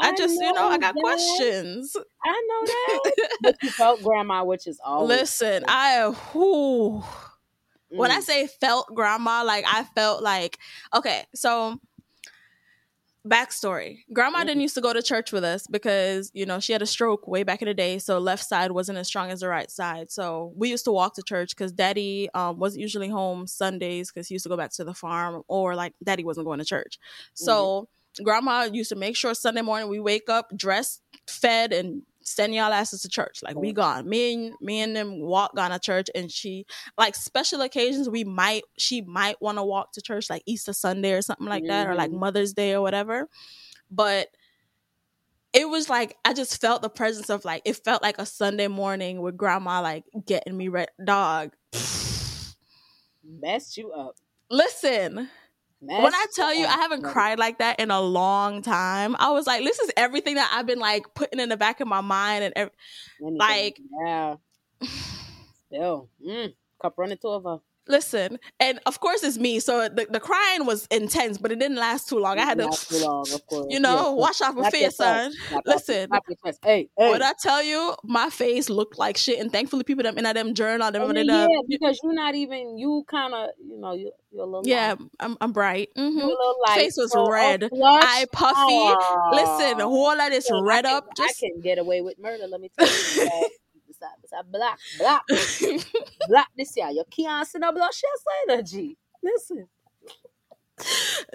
[0.00, 1.00] I just, you know, I got that.
[1.02, 1.96] questions.
[2.24, 3.12] I know that.
[3.42, 7.02] but you felt grandma, which is always Listen, I whew,
[7.90, 8.22] when I Mm.
[8.22, 10.58] say felt grandma, like I felt like
[10.92, 11.78] okay, so
[13.26, 13.98] backstory.
[14.12, 14.46] Grandma Mm-hmm.
[14.46, 17.26] didn't used to go to church with us because, you know, she had a stroke
[17.26, 20.10] way back in the day, so left side wasn't as strong as the right side.
[20.10, 24.28] So we used to walk to church because daddy um, wasn't usually home Sundays because
[24.28, 26.98] he used to go back to the farm or like daddy wasn't going to church.
[27.34, 27.88] So
[28.22, 32.72] grandma used to make sure Sunday morning we wake up, dressed, fed, and send y'all
[32.72, 33.40] asses to church.
[33.42, 34.08] Like we gone.
[34.08, 36.66] Me and me and them walk gone to church and she
[36.98, 41.12] like special occasions we might she might want to walk to church like Easter Sunday
[41.12, 42.18] or something like that or like Mhm.
[42.18, 43.28] Mother's Day or whatever.
[43.90, 44.28] But
[45.52, 48.68] it was like I just felt the presence of like it felt like a Sunday
[48.68, 51.52] morning with grandma like getting me red Dog.
[53.24, 54.16] messed you up.
[54.50, 55.28] Listen,
[55.82, 59.30] Messed when I tell you I haven't cried like that in a long time, I
[59.30, 62.00] was like, this is everything that I've been like putting in the back of my
[62.00, 62.70] mind and ev-
[63.20, 63.38] Anything.
[63.38, 64.36] like- yeah,
[65.66, 67.58] still, mm, cup running two of her.
[67.88, 68.38] Listen.
[68.60, 72.08] And of course it's me, so the, the crying was intense, but it didn't last
[72.08, 72.38] too long.
[72.38, 72.64] I had to,
[73.06, 73.66] long, of course.
[73.70, 75.32] you know, Yeah, wash off my face, son.
[75.52, 76.08] Off- Listen.
[76.62, 77.10] Hey, hey.
[77.10, 80.54] When I tell you, my face looked like shit, and thankfully people them in them
[80.54, 82.76] journal, them I mean, them, yeah, because you're not even.
[82.78, 84.62] You kind of, you know, you you're a little.
[84.66, 85.08] yeah, light.
[85.20, 85.88] I'm, I'm bright.
[85.96, 86.78] Hmm little light.
[86.78, 87.68] Face was so red.
[87.72, 89.36] Eye puffy.
[89.36, 89.88] Listen, the Aw.
[89.88, 92.46] whole of this Listen, I red can- up, just I can get away with murder.
[92.46, 93.48] Let me tell you.
[93.98, 95.22] Beside, beside black, black,
[96.28, 96.48] black.
[96.56, 98.02] This year, you can't see no blush
[98.48, 98.96] energy.
[99.22, 99.68] Listen,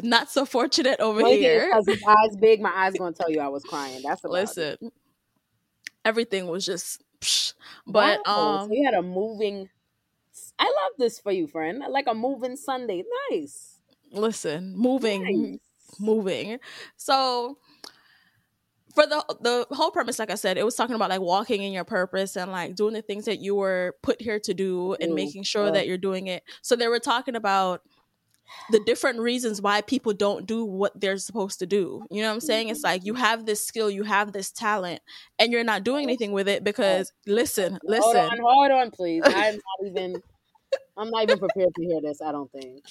[0.04, 1.68] not so fortunate over it's here.
[1.68, 2.62] because his eyes big.
[2.62, 4.02] My eyes gonna tell you I was crying.
[4.04, 4.40] That's about it.
[4.40, 4.92] Listen,
[6.06, 7.54] everything was just, psh.
[7.88, 9.70] but Wow, um, so you had a moving.
[10.60, 11.84] I love this for you, friend.
[11.90, 13.04] Like a moving Sunday.
[13.32, 13.80] Nice,
[14.12, 16.00] listen, moving, nice.
[16.00, 16.60] moving.
[16.98, 17.58] So
[18.94, 21.74] for the the whole premise, like I said, it was talking about like walking in
[21.74, 25.12] your purpose and like doing the things that you were put here to do and
[25.12, 25.72] Mm, making sure uh.
[25.72, 26.44] that you're doing it.
[26.62, 27.82] So they were talking about
[28.72, 32.06] the different reasons why people don't do what they're supposed to do.
[32.12, 32.70] You know what I'm saying?
[32.70, 35.02] It's like you have this skill, you have this talent,
[35.40, 38.30] and you're not doing anything with it because listen, Hold listen.
[38.32, 39.26] on, hold on, please.
[39.34, 40.22] I'm not even.
[40.98, 42.22] I'm not even prepared to hear this.
[42.22, 42.86] I don't think.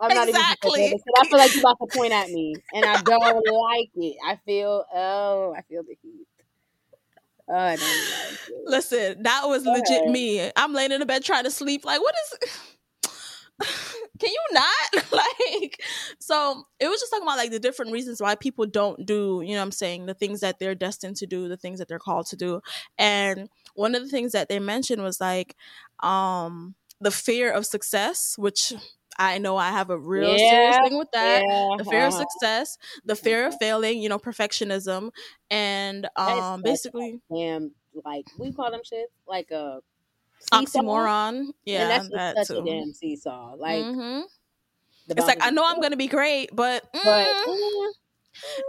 [0.00, 0.86] I'm not exactly.
[0.86, 4.16] even I feel like you're about to point at me, and I don't like it.
[4.26, 6.26] I feel oh, I feel the heat.
[7.48, 8.54] Oh, I don't like it.
[8.66, 10.10] Listen, that was Go legit ahead.
[10.10, 10.50] me.
[10.56, 11.84] I'm laying in the bed trying to sleep.
[11.84, 12.50] Like, what is?
[14.18, 15.80] Can you not like?
[16.18, 19.40] So it was just talking about like the different reasons why people don't do.
[19.42, 21.88] You know, what I'm saying the things that they're destined to do, the things that
[21.88, 22.60] they're called to do,
[22.98, 25.54] and one of the things that they mentioned was like,
[26.00, 28.72] um, the fear of success, which
[29.18, 31.42] I know I have a real serious thing with that.
[31.46, 32.24] yeah, The fear of uh-huh.
[32.30, 35.10] success, the fear of failing, you know, perfectionism,
[35.50, 37.72] and um, basically damn
[38.04, 39.80] like we call them shit like a
[40.52, 40.80] seesaw.
[40.80, 41.46] oxymoron.
[41.66, 43.54] and that's that such a damn seesaw.
[43.56, 44.20] Like hmm
[45.08, 47.46] It's like I know I'm gonna be great, but but mm.
[47.46, 47.88] mm,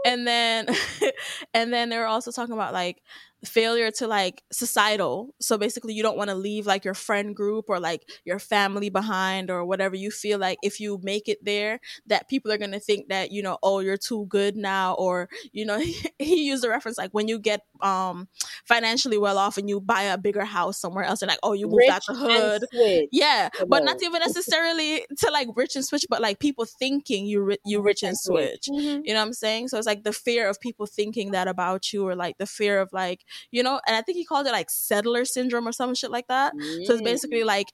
[0.05, 0.67] and then
[1.53, 3.01] and then they were also talking about like
[3.45, 7.65] failure to like societal so basically you don't want to leave like your friend group
[7.69, 11.79] or like your family behind or whatever you feel like if you make it there
[12.07, 15.29] that people are going to think that you know oh you're too good now or
[15.51, 15.79] you know
[16.19, 18.27] he used a reference like when you get um
[18.65, 21.67] financially well off and you buy a bigger house somewhere else and like oh you
[21.67, 22.63] moved rich out the hood
[23.11, 27.41] yeah, but not even necessarily to like rich and switch, but like people thinking you
[27.41, 28.67] ri- you rich and switch.
[28.69, 29.01] Mhm.
[29.03, 29.69] You know what I'm saying?
[29.69, 32.79] So it's like the fear of people thinking that about you, or like the fear
[32.79, 33.79] of like you know.
[33.87, 36.53] And I think he called it like settler syndrome or some shit like that.
[36.85, 37.05] So it's Mm.
[37.05, 37.67] basically like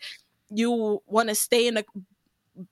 [0.50, 1.86] you want to stay in the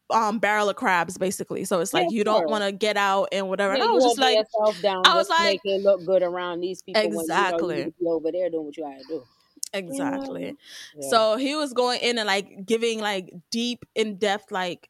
[0.10, 1.66] um barrel of crabs, basically.
[1.66, 3.76] So it's like of you don't want to get out and whatever.
[3.76, 4.46] Yeah, and I was just like,
[4.82, 7.24] down I was like, make it look good around these people when you know you
[7.24, 9.24] exactly, need to be over there doing what you gotta do.
[9.74, 10.56] exactly.
[10.96, 11.10] Yeah.
[11.10, 14.90] So he was going in and like giving like deep, in depth, like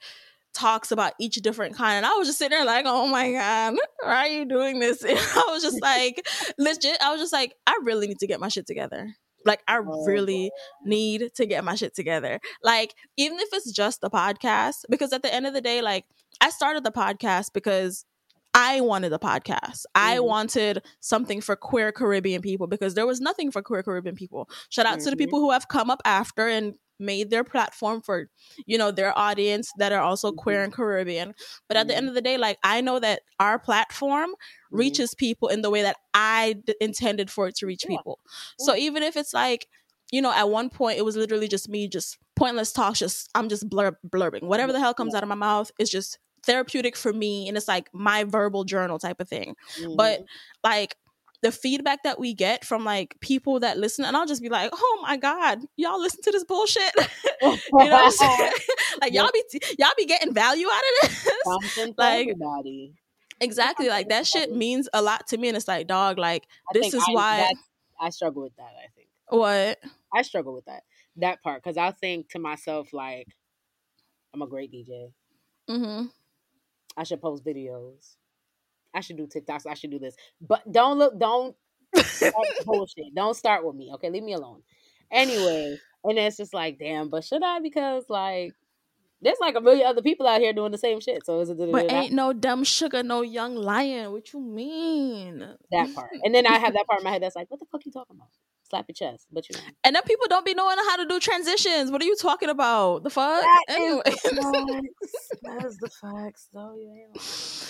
[0.53, 1.97] talks about each different kind.
[1.97, 5.03] And I was just sitting there like, oh my God, why are you doing this?
[5.03, 6.25] And I was just like,
[6.57, 9.15] legit, I was just like, I really need to get my shit together.
[9.45, 10.51] Like, I Oh, really
[10.85, 12.39] need to get my shit together.
[12.63, 16.05] Like, even if it's just the podcast, because at the end of the day, like,
[16.41, 18.05] I started the podcast because
[18.53, 19.85] I wanted a podcast.
[19.95, 20.25] I Mhm.
[20.25, 24.49] wanted something for queer Caribbean people because there was nothing for queer Caribbean people.
[24.69, 25.19] Shout out to the Mhm.
[25.19, 28.29] people who have come up after and made their platform for,
[28.65, 30.63] you know, their audience that are also queer Mhm.
[30.65, 31.33] and Caribbean.
[31.67, 34.35] But at the end of the day, like I know that our platform Mhm.
[34.79, 37.97] reaches people in the way that I d- intended for it to reach Yeah.
[37.97, 38.19] people.
[38.59, 39.67] So even if it's like,
[40.11, 43.49] you know, at one point it was literally just me, just pointless talks, just I'm
[43.49, 44.43] just blur- blurbing.
[44.43, 47.67] Whatever the hell comes out of my mouth is just therapeutic for me and it's
[47.67, 49.55] like my verbal journal type of thing.
[49.95, 50.25] But Mhm.
[50.63, 50.95] like
[51.41, 54.69] the feedback that we get from like people that listen, and I'll just be like,
[54.73, 56.91] oh my god, y'all listen to this bullshit.
[56.97, 57.07] you
[57.41, 58.51] know what I'm saying?
[59.01, 59.43] like y'all be
[59.79, 61.93] y'all be getting value out of this.
[61.97, 62.93] like everybody.
[63.39, 66.79] exactly, like that shit means a lot to me, and it's like, dog, like I
[66.79, 67.51] this is I, why
[67.99, 68.73] I struggle with that.
[68.77, 69.79] I think what
[70.13, 70.83] I struggle with that
[71.17, 73.27] that part because I think to myself like,
[74.33, 75.11] I'm a great DJ.
[75.67, 76.05] hmm
[76.97, 78.17] I should post videos.
[78.93, 79.65] I should do TikToks.
[79.67, 80.15] I should do this.
[80.41, 81.55] But don't look, don't
[82.65, 83.13] bullshit.
[83.15, 83.91] Don't start with me.
[83.95, 84.61] Okay, leave me alone.
[85.11, 87.59] Anyway, and it's just like, damn, but should I?
[87.59, 88.53] Because like
[89.21, 91.25] there's like a million other people out here doing the same shit.
[91.25, 94.11] So is it But ain't no dumb sugar, no young lion.
[94.11, 95.39] What you mean?
[95.71, 96.09] that part?
[96.23, 97.91] And then I have that part in my head that's like, what the fuck you
[97.91, 98.29] talking about?
[98.69, 99.27] Slap your chest.
[99.31, 99.63] But you know.
[99.83, 101.91] And then people don't be knowing how to do transitions.
[101.91, 103.03] What are you talking about?
[103.03, 103.41] The fuck?
[103.41, 104.01] That is Anyway.
[104.05, 105.27] the facts.
[105.43, 106.73] That is the facts, though.
[106.75, 107.67] You ain't lying.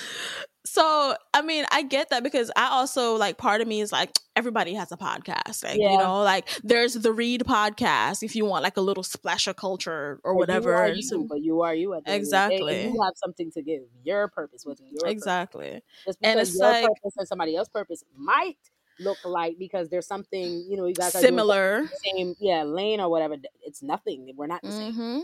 [0.74, 4.10] So I mean, I get that because I also like part of me is like
[4.38, 5.66] everybody has a podcast.
[5.66, 5.92] Like, Yeah.
[5.92, 9.58] you know, like there's the Read podcast if you want like a little splash of
[9.58, 10.70] culture or But whatever.
[10.72, 12.84] You are you, but you are you at the end of the day, and Exactly.
[12.94, 13.82] you have something to give.
[14.06, 15.12] Your purpose was your purpose.
[15.12, 15.82] exactly.
[16.06, 18.58] Just And it's your like- purpose and somebody else's purpose might
[19.00, 21.82] look like because there's something you know you guys Similar.
[21.84, 23.36] the same yeah lane or whatever.
[23.64, 24.32] It's nothing.
[24.38, 24.94] We're not the same.
[24.94, 25.20] hmm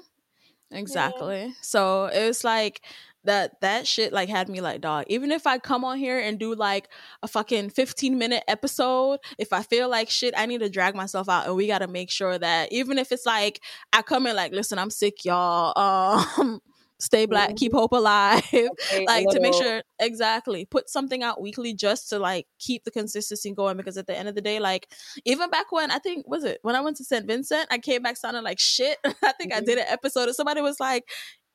[0.72, 1.54] Exactly.
[1.62, 2.82] So it's like
[3.28, 5.06] that that shit like had me like dog.
[5.08, 6.90] Even if I come on here and do like
[7.24, 11.30] a fucking 15 minute episode, if I feel like shit, I need to drag myself
[11.30, 13.62] out and we gotta make sure that even if it's like
[13.94, 15.74] I come in like, listen, I'm sick, y'all.
[15.78, 16.60] Um
[17.00, 18.42] stay black, keep hope alive.
[18.54, 22.92] Okay, like to make sure exactly put something out weekly just to like keep the
[22.92, 24.88] consistency going because at the end of the day like
[25.26, 28.02] even back when i think was it when i went to st vincent i came
[28.04, 29.66] back sounding like shit i think i Mhm.
[29.66, 31.04] did an episode and somebody was like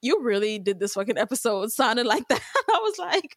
[0.02, 3.36] you really did this fucking episode sounding like that i was like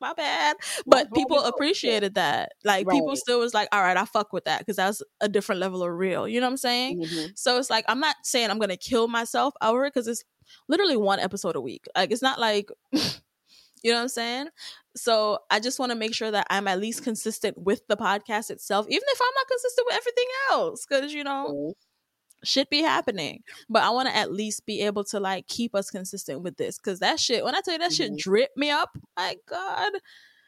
[0.00, 0.56] my bad
[0.86, 4.44] but bad people appreciated that like people still was like all right i fuck with
[4.44, 7.32] that because that's a different level of real you know what i'm saying Mhm.
[7.36, 10.24] so it's like I'm not saying I'm gonna kill myself over it because it's
[10.68, 11.86] literally one episode a week.
[11.96, 14.48] Like it's not like you know what I'm saying.
[14.96, 18.50] So I just want to make sure that I'm at least consistent with the podcast
[18.50, 20.86] itself, even if I'm not consistent with everything else.
[20.86, 21.74] Because you know,
[22.44, 23.42] Shit be happening.
[23.68, 26.78] But I want to at least be able to like keep us consistent with this
[26.78, 27.44] because that shit.
[27.44, 28.18] When I tell you that shit Mhm.
[28.18, 29.92] drip me up, my god.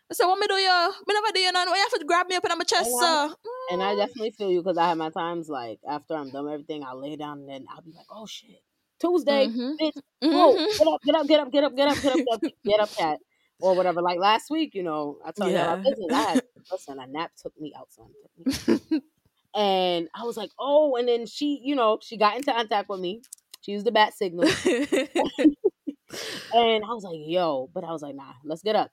[0.09, 0.93] I said, "What me do you?
[1.09, 1.69] Me never do you none.
[1.69, 3.35] Why you have to grab me up in my chest, And I- sir?"
[3.73, 3.99] And I Mm.
[3.99, 7.01] definitely feel you because I have my times like after I'm done with everything, I'll
[7.01, 8.63] lay down and then I'll be like, oh shit,
[9.01, 9.77] Tuesday, Mhm.
[9.81, 10.79] bitch, whoa, Mhm.
[10.79, 12.81] get up, get up, get up, get up, get up, get up, get up, get
[12.81, 13.19] up, cat,
[13.61, 14.01] or whatever.
[14.01, 15.73] Like last week, you know, I told you Yeah.
[15.73, 16.13] about business.
[16.13, 18.07] I had listen, a nap took me out, son.
[19.57, 19.97] Took me out.
[19.97, 23.01] and I was like, oh, and then she, you know, she got into contact with
[23.01, 23.23] me.
[23.63, 24.85] She used the bat signal, and
[26.85, 28.91] I was like, yo, but I was like, nah, let's get up,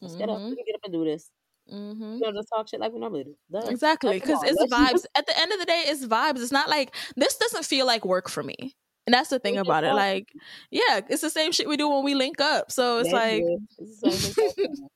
[0.00, 0.50] let's get up, Mhm.
[0.50, 1.30] we can get up and do this.
[1.70, 2.14] Mm-hmm.
[2.14, 3.36] You know, just talk shit like we normally do.
[3.68, 5.04] Exactly, because it's vibes.
[5.14, 6.42] At the end of the day, it's vibes.
[6.42, 8.74] It's not like this doesn't feel like work for me.
[9.06, 9.94] And that's the thing just about it.
[9.94, 10.28] Like,
[10.70, 12.70] yeah, it's the same shit we do when we link up.
[12.72, 13.42] So it's like,
[13.78, 14.88] it's the same exact thing.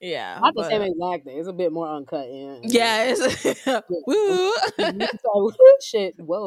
[0.00, 1.38] Yeah, Not the but- same exact thing.
[1.38, 2.26] It's a bit more uncut.
[2.30, 2.58] Yeah.
[2.62, 3.54] yeah, it's
[4.06, 4.52] woo.
[4.78, 6.14] It's shit.
[6.18, 6.46] Whoa.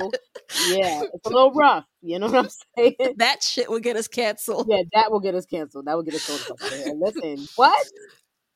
[0.70, 1.04] Yeah.
[1.14, 1.86] It's a little rough.
[2.02, 3.16] You know what I'm saying?
[3.18, 4.68] that shit will get us canceled.
[4.70, 5.86] Yeah, that will get us canceled.
[5.86, 6.60] That will get us canceled.
[6.60, 6.96] to fuck out of here.
[6.96, 7.88] Listen, what?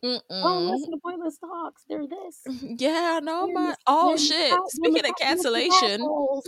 [0.03, 0.69] Oh, Mm-mm.
[0.71, 1.83] listen to Pointlesss Talks.
[1.89, 2.41] They're this.
[2.79, 4.53] Yeah, no, my oh shit.
[4.67, 6.01] Speaking of cancellation.
[6.01, 6.41] No.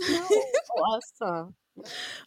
[0.78, 1.44] Oh, uh,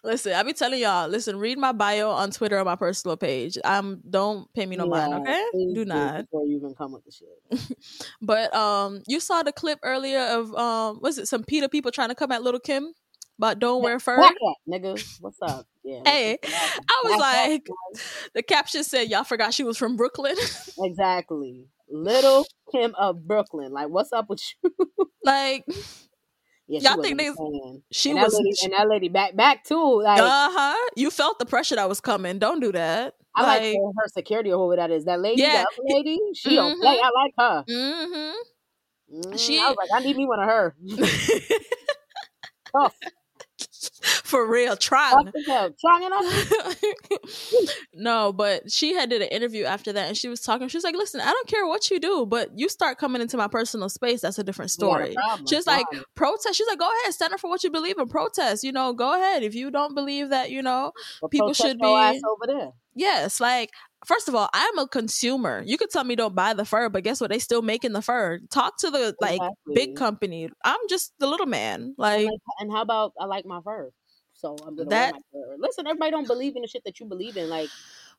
[0.03, 3.57] listen, I be telling y'all, listen, read my bio on Twitter on my personal page.
[3.63, 5.45] Um, don't pay me no mind, okay?
[5.73, 6.21] Do not.
[6.21, 7.77] Before you even come with the shit.
[8.21, 12.09] But um, you saw the clip earlier of um, was it some PETA people trying
[12.09, 12.93] to come at Lil' Kim
[13.37, 14.17] about don't wear fur?
[14.67, 15.03] Nigga.
[15.19, 15.65] What's up?
[15.83, 16.01] Yeah.
[16.05, 17.67] Hey, I was like,
[18.33, 20.35] the caption said y'all forgot she was from Brooklyn.
[20.79, 21.67] Exactly.
[21.89, 23.71] Lil' Kim of Brooklyn.
[23.71, 24.71] Like, what's up with you?
[25.23, 25.65] like,
[26.67, 27.29] Yeah, Y'all think they-
[27.91, 28.35] she and that was.
[28.35, 30.01] lady, and that lady back back too.
[30.01, 30.89] Like uh huh.
[30.95, 32.39] You felt the pressure that was coming.
[32.39, 33.15] Don't do that.
[33.35, 35.05] I like, like, her, security or whoever that is.
[35.05, 35.53] That lady, Yeah.
[35.63, 36.99] that other lady, she don't play.
[37.03, 37.63] I like her.
[37.67, 39.21] mm-hmm.
[39.31, 40.75] Mm, She- I was like, I need me one of her.
[42.71, 42.95] Tough,
[44.23, 45.31] For real, trying.
[45.77, 46.53] Strong enough.
[47.93, 50.67] no, but she had did an interview after that, and she was talking.
[50.67, 53.37] She was like, "Listen, I don't care what you do, but you start coming into
[53.37, 54.21] my personal space.
[54.21, 55.47] That's a different We got a story." problem.
[55.47, 56.55] She's like, protest.
[56.55, 58.07] She's like, go ahead, stand up for what you believe in.
[58.07, 58.63] Protest.
[58.63, 59.43] You know, go ahead.
[59.43, 60.91] If you don't believe that, you know,
[61.21, 62.71] But people should be- over there.
[62.95, 63.39] yes.
[63.39, 63.71] Like,
[64.05, 65.63] first of all, I'm a consumer.
[65.65, 67.29] You could tell me don't buy the fur, but guess what?
[67.29, 68.39] They still making the fur.
[68.49, 69.73] Talk to the like Exactly.
[69.75, 70.49] big company.
[70.63, 71.81] I'm just the little man.
[71.81, 72.27] And, Like,
[72.59, 73.91] and how about I like my fur,
[74.33, 75.55] so I'm gonna That- wear my fur.
[75.59, 77.49] Listen, everybody don't believe in the shit that you believe in.
[77.49, 77.69] Like,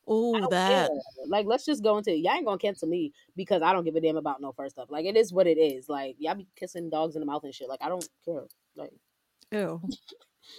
[0.07, 0.89] oh that.
[0.89, 0.99] care.
[1.27, 2.17] Like, let's just go into it.
[2.19, 4.91] Y'all ain't gonna cancel me because I don't give a damn about no first stuff.
[4.91, 5.89] Like, it is what it is.
[5.89, 7.69] Like, y'all be kissing dogs in the mouth and shit.
[7.69, 8.45] Like, I don't care.
[8.77, 8.93] Like,
[9.53, 9.81] Ew.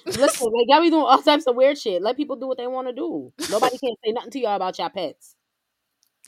[0.06, 2.02] Listen, like y'all be doing all types of weird shit.
[2.02, 3.32] Let people do what they want to do.
[3.50, 5.36] Nobody can say nothing to y'all about your pets.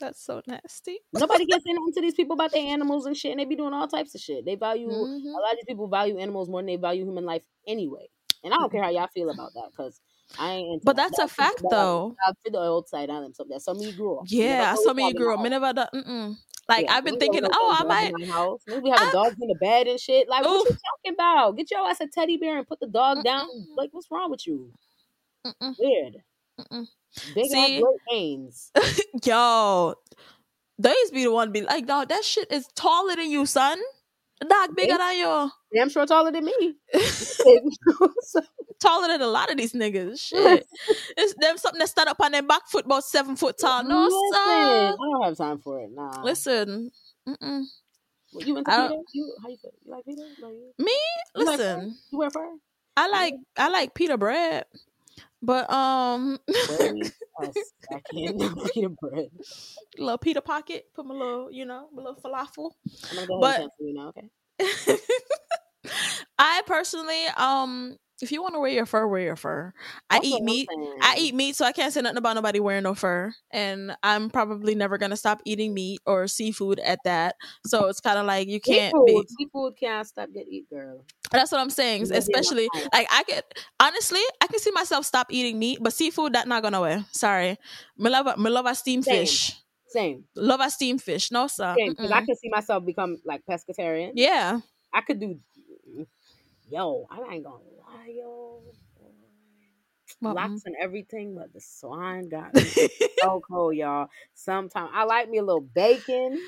[0.00, 1.00] That's so nasty.
[1.12, 3.32] Nobody can say nothing to these people about their animals and shit.
[3.32, 4.44] And they be doing all types of shit.
[4.44, 5.26] They value Mhm.
[5.26, 8.08] a lot of these people value animals more than they value human life anyway.
[8.44, 10.00] And I don't care how y'all feel about that because
[10.38, 10.84] I ain't.
[10.84, 11.10] But that.
[11.10, 12.16] that's a fact, though.
[12.24, 13.34] I feel the old side on them.
[13.34, 14.26] So that's some me grew up.
[14.28, 15.40] Yeah, I saw me grew up.
[15.40, 15.48] Me
[16.68, 18.28] Like I've been thinking, oh, I might.
[18.28, 18.60] House.
[18.66, 20.28] Maybe we having I- dogs in the bed and shit.
[20.28, 21.56] Like, what you talking about?
[21.56, 23.48] Get your ass a teddy bear and put the dog down.
[23.48, 23.76] Mm-mm.
[23.76, 24.70] Like, what's wrong with you?
[25.46, 25.74] Mm-mm.
[25.78, 26.16] Weird.
[26.60, 26.86] Mm-mm.
[27.34, 27.82] Big See?
[27.82, 29.04] ass Great.
[29.24, 29.94] Yo,
[30.78, 33.30] they used to be the one to be like, dog, that shit is taller than
[33.30, 33.80] you, son.
[34.46, 35.50] Dog bigger than you.
[35.74, 36.74] Damn sure taller than me.
[38.80, 40.20] taller than a lot of these niggas.
[40.20, 40.66] Shit.
[41.16, 43.82] it's them something that stand up on their back foot about seven foot tall.
[43.84, 44.38] No, Listen, sir.
[44.38, 45.90] I don't have time for it.
[45.92, 46.22] Nah.
[46.22, 46.90] Listen.
[47.28, 47.64] Mm-mm.
[48.32, 48.96] Well, you into PETA?
[49.12, 49.72] You how you feel?
[49.84, 50.22] You like PETA?
[50.40, 50.92] Like, Me?
[51.36, 51.58] you like?
[51.58, 51.96] Listen.
[52.12, 52.48] You wear fur?
[52.96, 54.64] I like I like pita bread.
[55.40, 57.52] But um Wait a
[57.90, 58.60] second.
[58.74, 59.28] Peter bread.
[59.98, 62.72] little pita pocket, put my little, you know, my little falafel.
[63.10, 64.08] I'm gonna go But- ahead and cancel you now.
[64.08, 64.98] Okay.
[66.38, 69.72] I personally, um, if you want to wear your fur, wear your fur.
[70.10, 70.68] I eat meat.
[71.00, 73.32] I eat meat, so I can't say nothing about nobody wearing no fur.
[73.50, 77.36] And I'm probably never gonna stop eating meat or seafood at that.
[77.66, 79.26] So it's kind of like you can't seafood.
[79.26, 79.34] be.
[79.38, 81.04] Seafood can't stop get eat, girl.
[81.30, 82.02] That's what I'm saying.
[82.02, 82.88] You gotta be on Especially oh.
[82.92, 83.42] like I could
[83.80, 87.04] honestly, I can see myself stop eating meat, but seafood that not gonna wear.
[87.12, 87.56] Sorry,
[87.96, 89.14] me love me love a steamed Same.
[89.14, 89.56] fish.
[89.88, 90.24] Same.
[90.36, 91.30] Love a steamed fish.
[91.30, 91.74] No sir.
[91.76, 94.12] Because I could see myself become like pescatarian.
[94.14, 94.60] Yeah.
[94.92, 95.38] I could do.
[96.70, 97.62] Yo, I ain't gonna
[98.08, 98.60] yo.
[100.20, 102.62] Well, Locks and everything, but the swine got me
[103.22, 104.08] so cold, y'all.
[104.34, 106.40] Sometimes I like me a little bacon,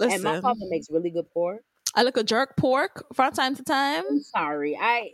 [0.00, 1.62] and my father makes really good pork.
[1.94, 4.04] I like a jerk pork from time to time.
[4.10, 5.10] I'm sorry, I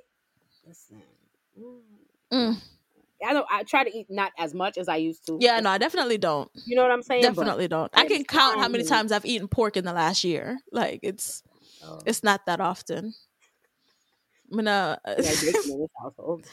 [0.67, 1.03] listen.
[1.61, 1.81] mm,
[2.33, 2.57] Mm.
[3.27, 3.47] I don't.
[3.51, 5.37] I try to eat not as much as I used to.
[5.41, 6.49] Yeah, no, I definitely don't.
[6.67, 7.23] you know what I'm saying.
[7.23, 7.91] But- Definitely don't.
[7.95, 10.59] I can count how many times I've eaten pork in the last year.
[10.73, 11.43] Like it's
[11.85, 12.01] Oh.
[12.07, 13.13] it's not that often.
[14.51, 14.99] I'm gonna.
[15.07, 16.45] like bacon in this household.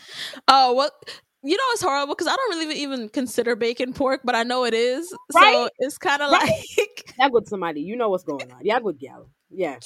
[0.47, 0.91] Oh well,
[1.43, 4.65] you know it's horrible because I don't really even consider bacon pork, but I know
[4.65, 5.09] it is.
[5.31, 6.49] So it's kind of Right.
[6.77, 7.81] like Yeah, good somebody.
[7.81, 8.59] You know what's going on.
[8.63, 9.29] Yeah, good gal.
[9.49, 9.77] Yeah.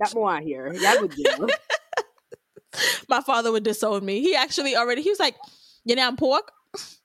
[0.00, 0.72] That more out here.
[0.74, 1.48] Yeah, good gal.
[3.08, 4.20] my father would disown me.
[4.20, 5.36] He actually already he was like,
[5.84, 6.98] "You know I'm pork." It's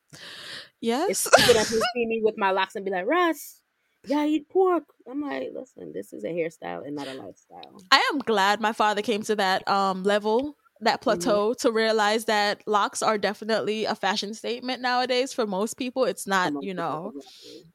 [0.81, 1.27] Yes.
[1.37, 3.61] people that can see me with my locks and be like, Russ,
[4.04, 4.86] yeah, I eat pork.
[5.08, 7.84] I'm like, listen, this is a hairstyle and not a lifestyle.
[7.91, 11.38] I am glad my father came to that um level, that Mm-hmm.
[11.38, 16.06] plateau to realize that locks are definitely a fashion statement nowadays for most people.
[16.06, 17.14] It's not, you know.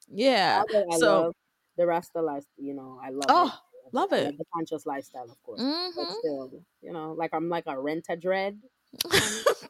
[0.09, 0.63] Yeah.
[0.63, 1.35] Although I So love
[1.77, 3.55] the Rasta life, you know, I love Oh, it.
[3.93, 4.35] love it.
[4.39, 5.67] The conscious lifestyle, of course.
[5.97, 6.13] But mhm.
[6.13, 8.61] still, you know, like I'm like a rent a dread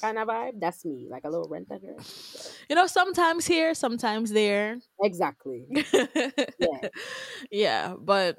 [0.00, 0.60] kind of vibe.
[0.60, 2.02] That's me, like a little rent a.
[2.02, 4.78] So, you know, sometimes here, sometimes there.
[5.02, 5.66] exactly.
[6.58, 6.88] Yeah.
[7.50, 8.38] yeah, but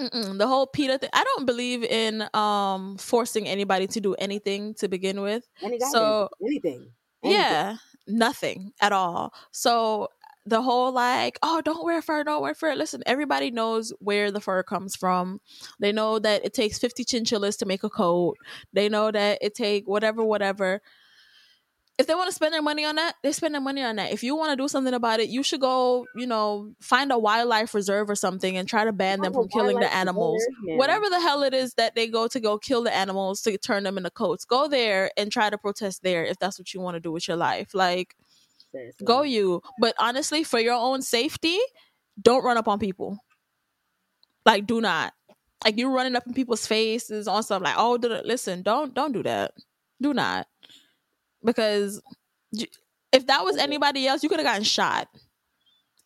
[0.00, 4.74] mm-mm, the whole PETA thing, I don't believe in um forcing anybody to do anything
[4.74, 5.48] to begin with.
[5.62, 6.92] Any So, anything.
[7.24, 7.32] anything.
[7.32, 9.32] Yeah, nothing at all.
[9.52, 10.08] So
[10.46, 12.74] the whole like, oh, don't wear fur, don't wear fur.
[12.74, 15.40] Listen, everybody knows where the fur comes from.
[15.78, 18.36] They know that it takes 50 chinchillas to make a coat.
[18.72, 20.80] They know that it take whatever, whatever.
[21.98, 24.10] If they want to spend their money on that, they spend their money on that.
[24.10, 27.18] If you want to do something about it, you should go, you know, find a
[27.18, 30.78] wildlife reserve or something and try to ban them from killing the animals man.
[30.78, 33.82] whatever the hell it is that they go to go kill the animals to turn
[33.82, 36.94] them into coats go there and try to protest there if that's what you want
[36.94, 38.16] to do with your life like
[39.04, 41.58] Go you but honestly for your own safety
[42.20, 43.18] don't run up on people.
[44.44, 45.12] Like do not.
[45.64, 49.22] Like you running up in people's faces on stuff like oh listen don't don't do
[49.22, 49.52] that.
[50.00, 50.46] Do not.
[51.44, 52.02] Because
[53.12, 55.08] if that was anybody else you could have gotten shot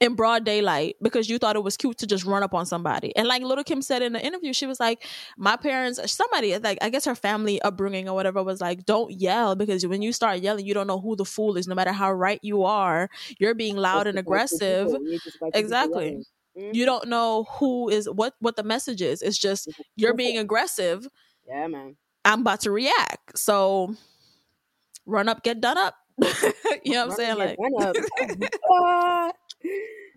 [0.00, 3.14] in broad daylight because you thought it was cute to just run up on somebody.
[3.16, 5.06] And like Lil' Kim said in the interview, she was like,
[5.38, 9.54] My parents, somebody, like, I guess her family upbringing or whatever was like, Don't yell
[9.54, 11.66] because when you start yelling, you don't know who the fool is.
[11.68, 14.86] No matter how right you are, you're being loud and Just like two aggressive.
[14.88, 16.26] people, you just like two people Exactly.
[16.58, 16.74] Mhm.
[16.74, 19.22] You don't know who is what what the message is.
[19.22, 21.06] It's just you're being aggressive.
[21.48, 21.96] Yeah, man.
[22.24, 23.36] I'm about to react.
[23.38, 23.96] So
[25.06, 25.96] run up, get done up.
[26.84, 27.38] you know what I'm saying?
[27.38, 27.96] Like Run up.
[28.68, 29.36] What?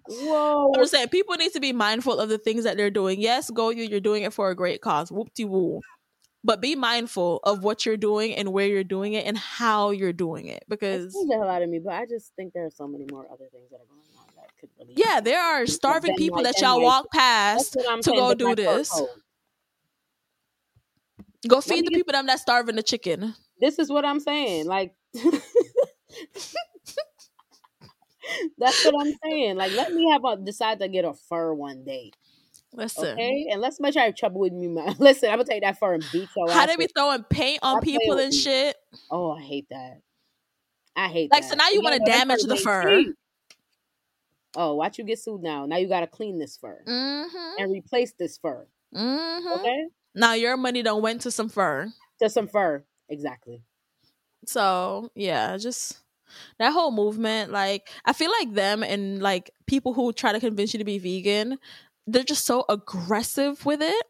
[0.09, 0.71] Whoa.
[0.75, 3.19] I'm saying people need to be mindful of the things that they're doing.
[3.19, 5.11] Yes, go you, you're doing it for a great cause.
[5.11, 5.81] Whoop de woo.
[6.43, 10.13] But be mindful of what you're doing and where you're doing it and how you're
[10.13, 10.63] doing it.
[10.69, 13.25] Because the hell out of me, but I just think there are so many more
[13.25, 14.93] other things that are going on that could really.
[14.95, 18.89] yeah, there are starving people like- that y'all walk past to saying, go do this.
[21.47, 23.33] Go feed the people them that starving the chicken.
[23.59, 24.67] This is what I'm saying.
[24.67, 24.95] Like,
[28.57, 29.55] that's what I'm saying.
[29.57, 32.11] Like, let me have a decide to get a fur one day,
[32.73, 33.05] Listen.
[33.09, 33.47] okay?
[33.51, 34.95] And let's make sure I have trouble with me, man.
[34.99, 37.82] Listen, I'm gonna take that fur and beat your How they be throwing paint on
[37.82, 38.75] playing people and shit.
[39.11, 40.01] Oh, I hate that.
[40.95, 41.49] I hate Like, that.
[41.49, 42.97] so now you And wanna damage the fur.
[42.99, 43.15] cheap.
[44.55, 45.65] Oh, watch you get sued now.
[45.67, 47.61] Now you gotta clean this fur Mm-hmm.
[47.61, 48.67] and replace this fur.
[48.95, 49.59] Mm-hmm.
[49.59, 51.89] Okay, Now your money done went to some fur.
[52.21, 52.84] to some fur.
[53.09, 53.61] Exactly.
[54.45, 55.97] So yeah, just
[56.59, 57.51] that whole movement.
[57.51, 60.99] Like I feel like them and like people who try to convince you to be
[60.99, 61.57] vegan,
[62.07, 64.05] they're just so aggressive with it.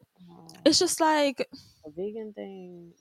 [0.65, 1.47] It's just like
[1.85, 2.93] a vegan thing.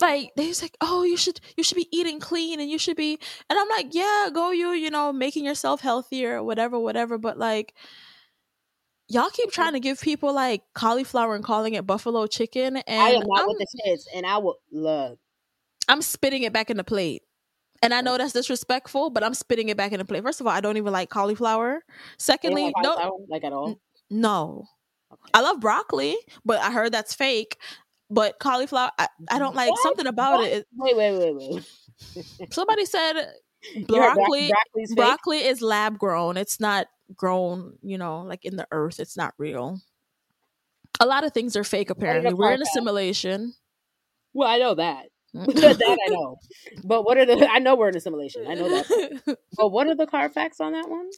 [0.00, 2.96] like they just like, oh, you should you should be eating clean and you should
[2.96, 7.18] be and I'm like, yeah, go you, you know, making yourself healthier, whatever, whatever.
[7.18, 7.74] But like
[9.08, 13.10] y'all keep trying to give people like cauliflower and calling it buffalo chicken and I
[13.10, 15.18] am not I'm, with the shits, and I will look.
[15.88, 17.22] I'm spitting it back in the plate.
[17.82, 20.22] And I know that's disrespectful, but I'm spitting it back in the plate.
[20.22, 21.72] First of all, I don't even like cauliflower.
[21.72, 21.82] Don't
[22.18, 23.80] Secondly, like no, like at all.
[24.10, 24.66] no.
[25.12, 25.30] Okay.
[25.34, 27.56] I love broccoli, but I heard that's fake.
[28.10, 29.80] But cauliflower, I, I don't like What?
[29.82, 30.48] something about What?
[30.50, 30.66] it.
[30.76, 32.52] Wait, wait, wait, wait.
[32.52, 33.14] Somebody said
[33.86, 34.52] broccoli
[34.94, 36.36] broccoli is lab grown.
[36.36, 39.00] It's not grown, you know, like in the earth.
[39.00, 39.80] It's not real.
[40.98, 42.34] A lot of things are fake apparently.
[42.34, 43.54] We're in a simulation.
[44.34, 45.09] Well, I know that.
[45.34, 46.38] that I know.
[46.84, 47.48] But what are the?
[47.50, 48.46] I know we're in a simulation.
[48.48, 49.38] I know that.
[49.56, 51.10] But what are the car facts on that one?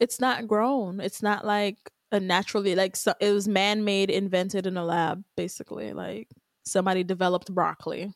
[0.00, 1.00] it's not grown.
[1.00, 1.76] It's not like
[2.10, 5.92] a naturally like so, it was man made, invented in a lab, basically.
[5.92, 6.28] Like
[6.64, 8.12] somebody developed broccoli.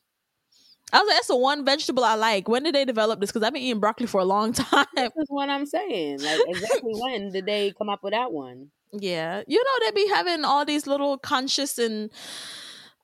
[0.93, 2.49] I was like, that's the one vegetable I like.
[2.49, 3.31] When did they develop this?
[3.31, 4.87] Because I've been eating broccoli for a long time.
[4.95, 6.21] This is what I'm saying.
[6.21, 8.71] Like exactly when did they come up with that one?
[8.93, 12.11] yeah, you know they be having all these little conscious and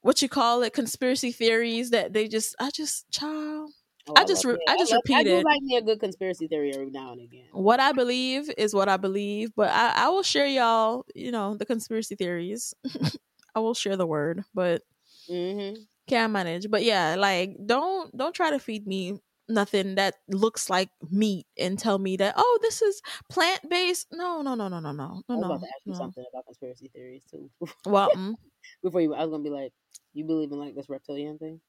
[0.02, 3.70] what you call it conspiracy theories that they just I just child.
[4.08, 5.38] Oh, I just love- re- I just love- I repeated.
[5.42, 7.46] do like me a good conspiracy theory every now and again.
[7.52, 11.56] What I believe is what I believe, but I, I will share y'all, you know,
[11.56, 12.74] the conspiracy theories.
[13.54, 14.82] I will share the word, but
[15.28, 15.74] hmm
[16.08, 16.68] Can't manage.
[16.68, 21.78] But yeah, like don't don't try to feed me nothing that looks like meat and
[21.78, 24.08] tell me that oh this is plant based.
[24.12, 25.46] No, no, no, no, no, no, I no, no.
[25.46, 25.98] about to ask you no.
[25.98, 27.50] something about conspiracy theories too.
[27.86, 28.34] Well, mm,
[28.82, 29.72] Before you, I was gonna be like,
[30.12, 31.60] you believe in like this reptilian thing?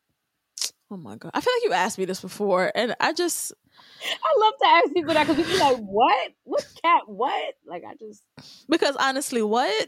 [0.92, 3.54] oh my god, I feel like you asked me this before, and I just
[4.04, 6.32] I love to ask people that because people be like, what?
[6.44, 7.02] What cat?
[7.08, 7.56] What?
[7.66, 8.24] Like I just
[8.70, 9.88] because honestly, what?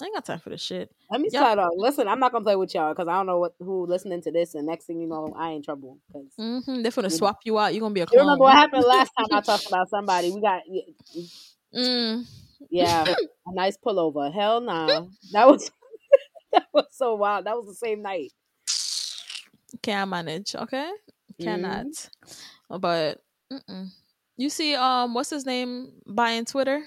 [0.00, 0.90] I ain't got time for this shit.
[1.10, 1.40] let me Yep.
[1.40, 1.72] start off.
[1.76, 4.32] Listen, I'm not gonna play with y'all because I don't know what who listening to
[4.32, 6.26] this, and next thing you know, I in trouble because.
[6.38, 7.74] hmm They're gonna swap you out.
[7.74, 10.30] You're gonna be a You remember what happened last time I talked about somebody?
[10.30, 10.62] We got
[11.74, 12.26] Mm,
[12.70, 13.04] yeah,
[13.46, 14.32] a nice pullover.
[14.32, 15.70] Hell nah, that was
[16.52, 17.46] that was so wild.
[17.46, 18.32] That was the same night.
[19.82, 20.54] can't manage.
[20.54, 20.90] Okay,
[21.40, 21.44] Mhm.
[21.44, 21.86] cannot.
[22.68, 23.88] But mm-mm.
[24.36, 26.84] you see, um, what's his name buying Twitter?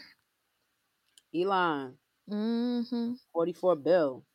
[1.36, 1.98] Elon,
[2.30, 4.26] hmm 44 bill.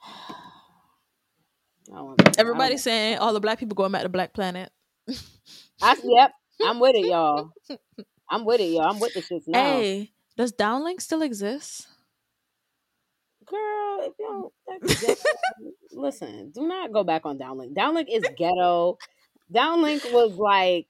[0.02, 4.32] I don't want- I don't Everybody's saying all the black people going back to Black
[4.32, 4.72] Planet.
[5.82, 6.32] I, yep,
[6.62, 7.50] I'm with it, y'all.
[8.30, 8.82] I'm with it, y'all.
[8.88, 9.78] I'm with the shits now.
[9.80, 11.86] Hey, does Downelink still exist?
[13.46, 15.18] Girl, if you don't
[15.92, 17.74] listen, do not go back on Downelink.
[17.74, 18.98] Downelink is ghetto.
[19.52, 20.86] Downelink was like,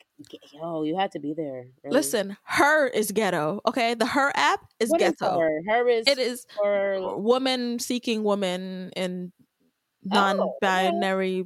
[0.52, 1.66] yo, you had to be there.
[1.82, 1.94] really.
[1.96, 3.60] Listen, her is ghetto.
[3.66, 5.38] Okay, the her app is What is ghetto.
[5.38, 5.60] her?
[5.68, 9.32] Her is It is for woman seeking woman and
[10.12, 10.90] Oh, okay.
[10.92, 11.44] non-binary.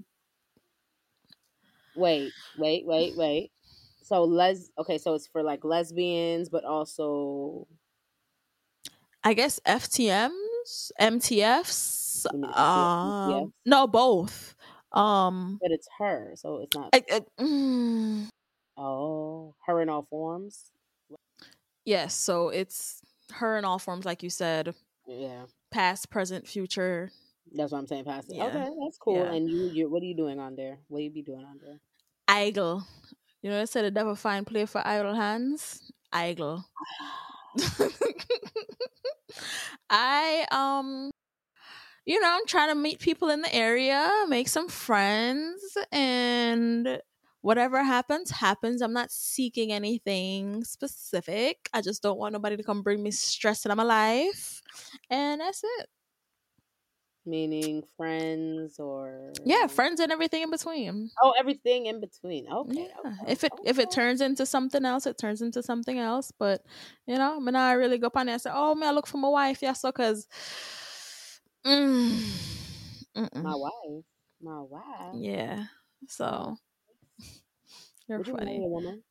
[1.94, 3.50] wait, wait, wait, wait.
[4.08, 7.66] So les okay, so it's for like lesbians, but also
[9.22, 12.24] I guess FTMs, MTFs.
[12.56, 14.54] Um, no, both.
[14.92, 18.28] Um, but it's her, so it's not I, I- mm,
[18.78, 20.70] oh her in all forms.
[21.84, 22.14] yes.
[22.14, 23.02] So it's
[23.34, 24.74] her in all forms, like you said,
[25.06, 27.10] Yeah, past, present, future.
[27.54, 28.06] that's what I'm saying.
[28.06, 28.46] Past Yeah.
[28.46, 29.16] Okay, that's cool.
[29.16, 29.34] Yeah.
[29.34, 30.78] And you, you, what are you doing on there?
[30.88, 31.78] What you be doing on there?
[32.26, 32.86] Idle.
[33.42, 35.90] You know, I said the devil find play for idle hands.
[36.12, 36.64] Idle.
[39.90, 41.10] I um
[42.06, 47.00] you know, I'm trying to meet people in the area, make some friends, and
[47.42, 48.80] whatever happens, happens.
[48.80, 51.68] I'm not seeking anything specific.
[51.74, 54.62] I just don't want nobody to come bring me stress in my life.
[55.10, 55.88] And that's it.
[57.28, 61.10] Meaning friends or Yeah, friends and everything in between.
[61.22, 62.48] Oh, everything in between.
[62.50, 62.88] Okay.
[63.04, 63.14] Yeah.
[63.22, 66.32] okay, If it if it turns into something else, it turns into something else.
[66.32, 66.64] But
[67.06, 69.06] you know, when I really go up on there and say, "Oh man, I look
[69.06, 70.26] for my wife," yeah, so because,
[71.64, 72.18] mm,
[73.40, 74.04] my wife,
[74.40, 75.12] my wife.
[75.12, 75.66] yeah.
[76.08, 76.56] So
[78.08, 78.68] you're Would you funny.
[78.68, 79.04] woman?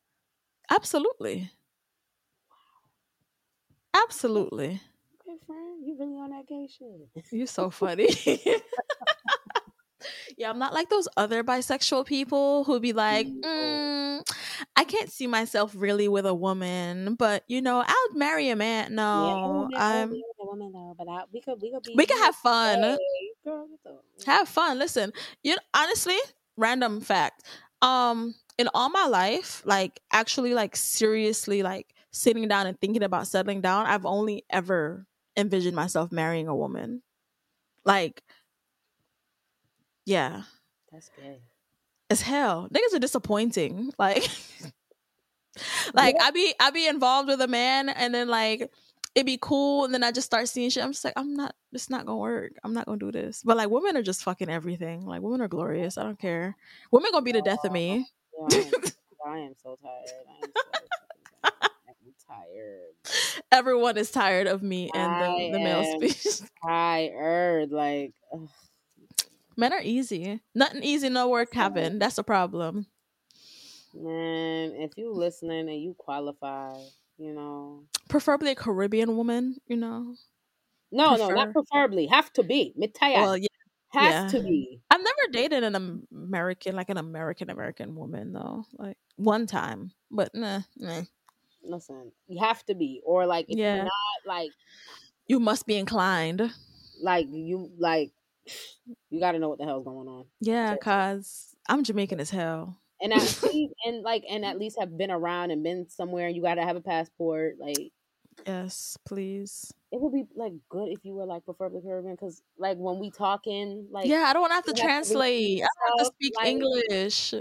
[0.70, 1.52] Absolutely.
[3.94, 4.82] Absolutely.
[5.46, 7.26] Friend, you really on that gay shit?
[7.32, 8.10] You're so funny.
[10.38, 14.36] yeah, I'm not like those other bisexual people who be like, Mm, mm,
[14.76, 18.96] I can't see myself really with a woman, but you know, I'll marry a man.
[18.96, 20.14] No, won't I'm.
[20.14, 21.94] a woman though, but I, we could, we could be.
[21.96, 22.84] We can have fun.
[22.84, 22.98] Hey,
[23.44, 23.68] girl,
[24.26, 24.80] Have fun.
[24.80, 25.12] Listen,
[25.44, 26.18] you honestly,
[26.56, 27.44] random fact.
[27.82, 33.28] Um, in all my life, like actually, like seriously, like sitting down and thinking about
[33.28, 35.06] settling down, I've only ever
[35.38, 37.02] envisioned myself marrying a woman.
[37.86, 38.22] Like,
[40.06, 40.44] yeah,
[40.92, 41.40] That's gay.
[42.10, 42.68] as hell.
[42.74, 43.92] Niggas are disappointing.
[44.00, 44.30] Like,
[45.94, 48.72] like I be I be involved with a man, and then like
[49.16, 50.84] it'd be cool, and then I just start seeing shit.
[50.84, 51.56] I'm just like, I'm not.
[51.74, 52.52] It's not gonna work.
[52.64, 53.42] I'm not gonna do this.
[53.44, 55.06] But like, women are just fucking everything.
[55.06, 55.98] Like, women are glorious.
[55.98, 56.56] I don't care.
[56.92, 58.06] Women gonna be the death of me.
[58.38, 58.72] Yeah, I am,
[59.26, 60.26] I am so tired.
[60.28, 60.88] I am so fucking
[62.28, 63.44] tired.
[63.52, 66.44] Everyone is tired of me and I the, the male species.
[66.66, 67.72] Tired.
[67.72, 68.50] Like, ugh.
[69.56, 70.42] Men are easy.
[70.54, 71.98] Nothing easy, no work having.
[71.98, 72.86] That's the problem.
[73.94, 76.76] man, if you listening and you qualify,
[77.18, 77.84] you know.
[78.08, 79.58] Preferably a Caribbean woman.
[79.68, 80.16] You know.
[80.92, 82.06] No, no, not preferably.
[82.06, 82.74] Have to be.
[82.94, 83.22] Tired.
[83.22, 83.48] Well, yeah.
[83.90, 84.40] Has yeah.
[84.40, 84.82] to be.
[84.92, 88.66] I've never dated an American, like an American American woman though.
[88.78, 91.02] Like one time, but nah, nah.
[91.68, 93.02] Listen, you have to be.
[93.06, 93.76] Or like if Yeah.
[93.76, 93.92] you're not
[94.26, 94.52] like
[95.28, 96.52] You must be inclined.
[97.02, 98.12] like you like
[99.10, 100.26] you gotta know what the hell's going on.
[100.40, 102.78] Yeah, So- cause I'm Jamaican as hell.
[103.00, 106.36] And at least and like and at least have been around and been somewhere and
[106.36, 107.56] you gotta have a passport.
[107.60, 107.92] Like
[108.46, 109.74] Yes, please.
[109.92, 113.10] it would be like good if you were like preferably Caribbean because like when we
[113.12, 115.62] talking like yeah, I don't want to have to you have to translate.
[115.64, 117.34] I don't have to speak like- English.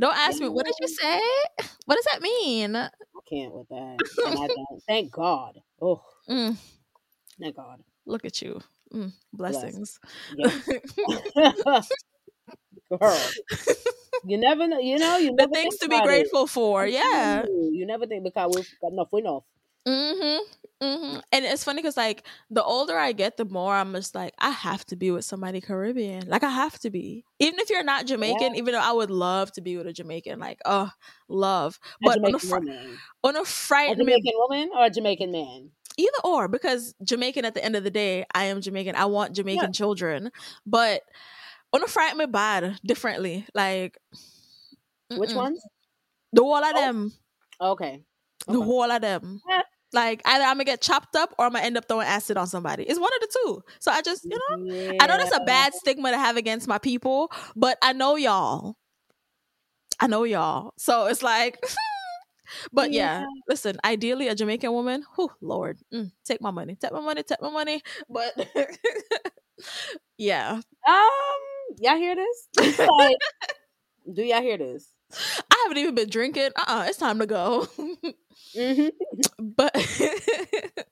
[0.00, 1.20] Don't ask me what did you say.
[1.86, 2.76] What does that mean?
[3.28, 3.98] Can't with that.
[4.26, 4.82] And I don't.
[4.86, 5.60] Thank God.
[5.80, 6.56] Oh, Mm,
[7.40, 7.82] thank God.
[8.06, 8.60] look at you.
[8.92, 9.98] Mm, blessings.
[10.36, 10.50] Yeah.
[13.00, 13.18] Girl.
[14.24, 14.78] You never know.
[14.78, 16.08] You know, you the things to be about it.
[16.08, 16.86] grateful for.
[16.86, 17.44] Yeah.
[17.46, 19.44] You never think because we've got enough we enough.
[19.88, 20.38] Mm-hmm.
[20.82, 21.18] Mm-hmm.
[21.32, 24.50] And it's funny because like the older I get, the more I'm just like, I
[24.50, 26.28] have to be with somebody Caribbean.
[26.28, 27.24] Like I have to be.
[27.40, 30.38] Even if you're not Jamaican, even though I would love to be with a Jamaican,
[30.38, 30.90] like, oh,
[31.28, 31.80] love.
[31.82, 32.98] A But on a, fr- woman.
[33.24, 35.70] on a me Jamaican woman or a Jamaican man?
[35.96, 38.94] either or because Jamaican at the end of the day, I am Jamaican.
[38.94, 40.30] I want Jamaican children.
[40.64, 41.02] But
[41.72, 43.46] on a frighten me bad differently.
[43.54, 43.98] Like
[45.10, 45.36] Which mm-mm.
[45.36, 45.62] ones?
[46.32, 46.80] The whole of Oh.
[46.80, 47.12] them.
[47.60, 48.02] Okay.
[48.46, 48.64] The Okay.
[48.64, 49.42] whole of them.
[49.48, 49.62] Yeah.
[49.92, 52.46] Like either I'm gonna get chopped up or I'm gonna end up throwing acid on
[52.46, 52.84] somebody.
[52.84, 53.62] It's one of the two.
[53.80, 56.78] So I just, you know, I know that's a bad stigma to have against my
[56.78, 58.76] people, but I know y'all.
[60.00, 60.72] I know y'all.
[60.78, 61.58] So it's like,
[62.72, 63.20] but yeah.
[63.20, 63.26] Yeah.
[63.48, 67.40] listen, ideally a Jamaican woman, whew, Lord, mm, take my money, take my money, take
[67.42, 67.82] my money.
[68.08, 68.32] But
[70.18, 72.48] yeah, Um, y'all hear this?
[72.56, 73.16] Like,
[74.12, 74.92] do y'all hear this?
[75.50, 76.50] I haven't even been drinking.
[76.56, 77.68] Uh uh it's time to go.
[78.56, 78.88] Mm-hmm.
[79.56, 79.74] but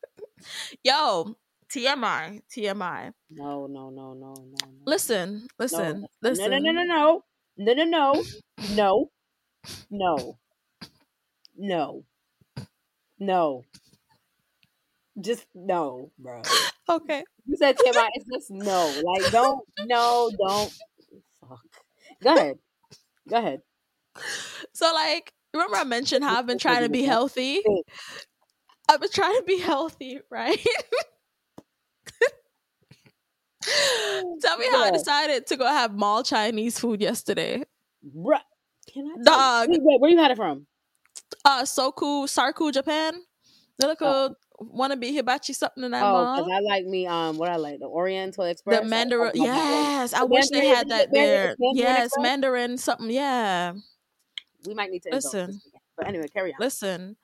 [0.84, 1.36] yo,
[1.70, 3.12] TMI, TMI.
[3.30, 4.34] No, no, no, no, no.
[4.34, 4.68] no.
[4.84, 6.50] Listen, listen, no, listen.
[6.50, 7.22] No, no, no, no,
[7.56, 8.24] no, no, no,
[8.74, 9.10] no,
[9.90, 10.36] no,
[11.56, 12.04] no,
[13.18, 13.64] no.
[15.18, 16.42] Just no, bro.
[16.88, 17.24] Okay.
[17.46, 18.08] You said TMI.
[18.14, 19.02] It's just no.
[19.02, 20.72] Like, don't, no, don't.
[21.40, 21.60] Fuck.
[22.22, 22.58] Go ahead.
[23.28, 23.62] Go ahead.
[24.74, 27.62] So like, remember I mentioned how I've been trying to be healthy?
[28.88, 30.58] I've been trying to be healthy, right?
[34.40, 37.64] Tell me how I decided to go have mall Chinese food yesterday.
[38.16, 38.40] Bruh.
[38.92, 39.68] Can I Dog.
[39.70, 40.66] Wait, where you had it from?
[41.44, 43.14] Uh Soku, Sarku, Japan.
[43.78, 44.00] They look
[44.58, 46.36] want to be hibachi something in that Oh, mall.
[46.36, 48.82] because I like me, um, what I like, the Oriental Express.
[48.82, 49.44] The Mandarin, Oh, God.
[49.44, 51.56] yes, I The wish they had that Mandarin- there.
[51.58, 52.22] Mandarin Yes, Express?
[52.22, 53.10] Mandarin something.
[53.10, 53.74] Yeah,
[54.66, 55.60] We might need to Listen.
[55.96, 56.56] But anyway, carry on.
[56.60, 57.16] listen,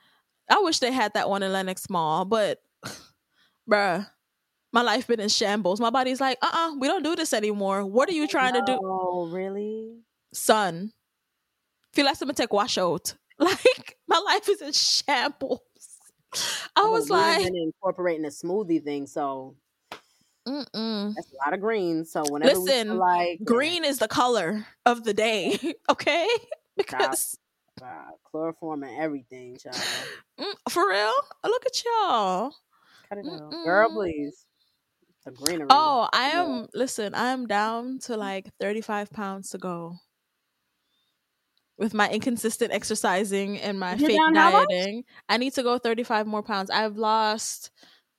[0.51, 2.62] I wish they had that one in Lenox Mall, but
[3.70, 4.07] bruh,
[4.72, 5.80] my life been in shambles.
[5.80, 7.84] My body's like, uh, uh we don't do this anymore.
[7.84, 9.99] What are you trying to do, Oh, really?
[10.32, 10.93] son?
[11.93, 13.14] Feel like someone take wash out.
[13.38, 15.61] Like my life is in shambles.
[16.76, 19.57] I was Well, like, incorporating a smoothie thing, so
[20.47, 21.14] mm-mm.
[21.14, 22.05] that's a lot of green.
[22.05, 25.59] So whenever Listen, like green is the color of the day,
[25.90, 26.28] okay?
[26.76, 27.38] Because
[27.78, 30.08] God, chloroform and everything, child.
[30.38, 31.12] mm, for real,
[31.44, 32.54] look at y'all.
[33.08, 34.46] Cut it out, girl, please.
[35.24, 35.68] The greenery.
[35.70, 36.40] Oh, I Yeah.
[36.40, 36.68] am.
[36.74, 39.98] Listen, I am down to like thirty-five pounds to go.
[41.78, 44.68] With my inconsistent exercising and my You're fake down how much?
[44.68, 46.70] dieting, I need to go thirty-five more pounds.
[46.70, 47.70] I've lost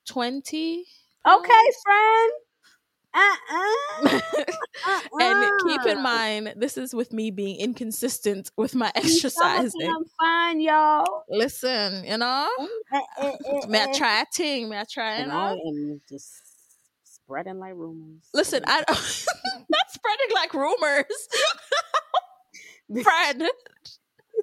[0.07, 0.85] twenty.
[1.27, 2.31] okay, friend.
[3.15, 4.09] Uh-uh.
[4.85, 4.99] uh-uh.
[5.21, 9.81] and keep in mind, this is with me being inconsistent with my exercising.
[9.89, 11.23] I'm fine, y'all.
[11.29, 12.49] Listen, you know,
[12.93, 14.69] Eh, eh, eh, may I try a thing?
[14.69, 15.13] May I try?
[15.17, 16.31] And I am just
[17.03, 18.23] spreading like rumors.
[18.33, 21.05] listen, I not spreading like rumors,
[23.03, 23.43] friend.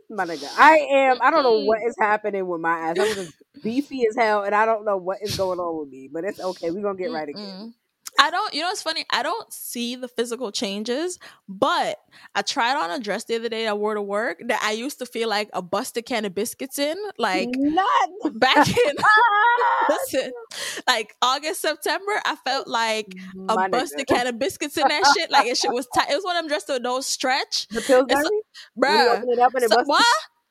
[0.09, 0.49] my nigga.
[0.59, 1.19] I am.
[1.21, 1.93] I don't know what Mm.
[1.99, 2.99] happening with my ass.
[2.99, 6.09] I'm just beefy as hell, and I don't know what is going on with me.
[6.13, 6.71] But it's okay.
[6.71, 7.75] We're gonna get right again.
[8.19, 9.05] I don't, you know, it's funny.
[9.11, 11.99] I don't see the physical changes, but
[12.35, 14.99] I tried on a dress the other day I wore to work that I used
[14.99, 16.97] to feel like a busted can of biscuits in.
[17.19, 18.11] Like Not.
[18.35, 18.95] back in,
[19.89, 20.33] listen,
[20.87, 23.15] like August, September, I felt like
[23.49, 24.07] a My busted nigga.
[24.17, 25.31] can of biscuits in that shit.
[25.31, 26.11] Like it shit was tight.
[26.11, 28.25] It was one of them dresses that don't stretch, The Pillsbury.
[28.25, 28.43] You
[28.83, 29.23] bruh.
[29.29, 30.05] it up and it So, what?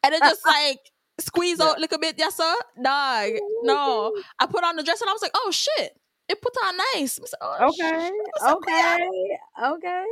[0.03, 0.79] And it just like
[1.19, 1.65] squeeze Yeah.
[1.65, 2.55] out a little bit, yes sir.
[2.81, 3.31] Dog,
[3.63, 4.13] no.
[4.39, 5.98] I put on the dress and I was like, oh shit,
[6.29, 7.13] it put on nice.
[7.15, 7.67] Said, oh.
[7.69, 8.11] Okay.
[8.53, 9.35] Okay.
[9.63, 10.05] Okay.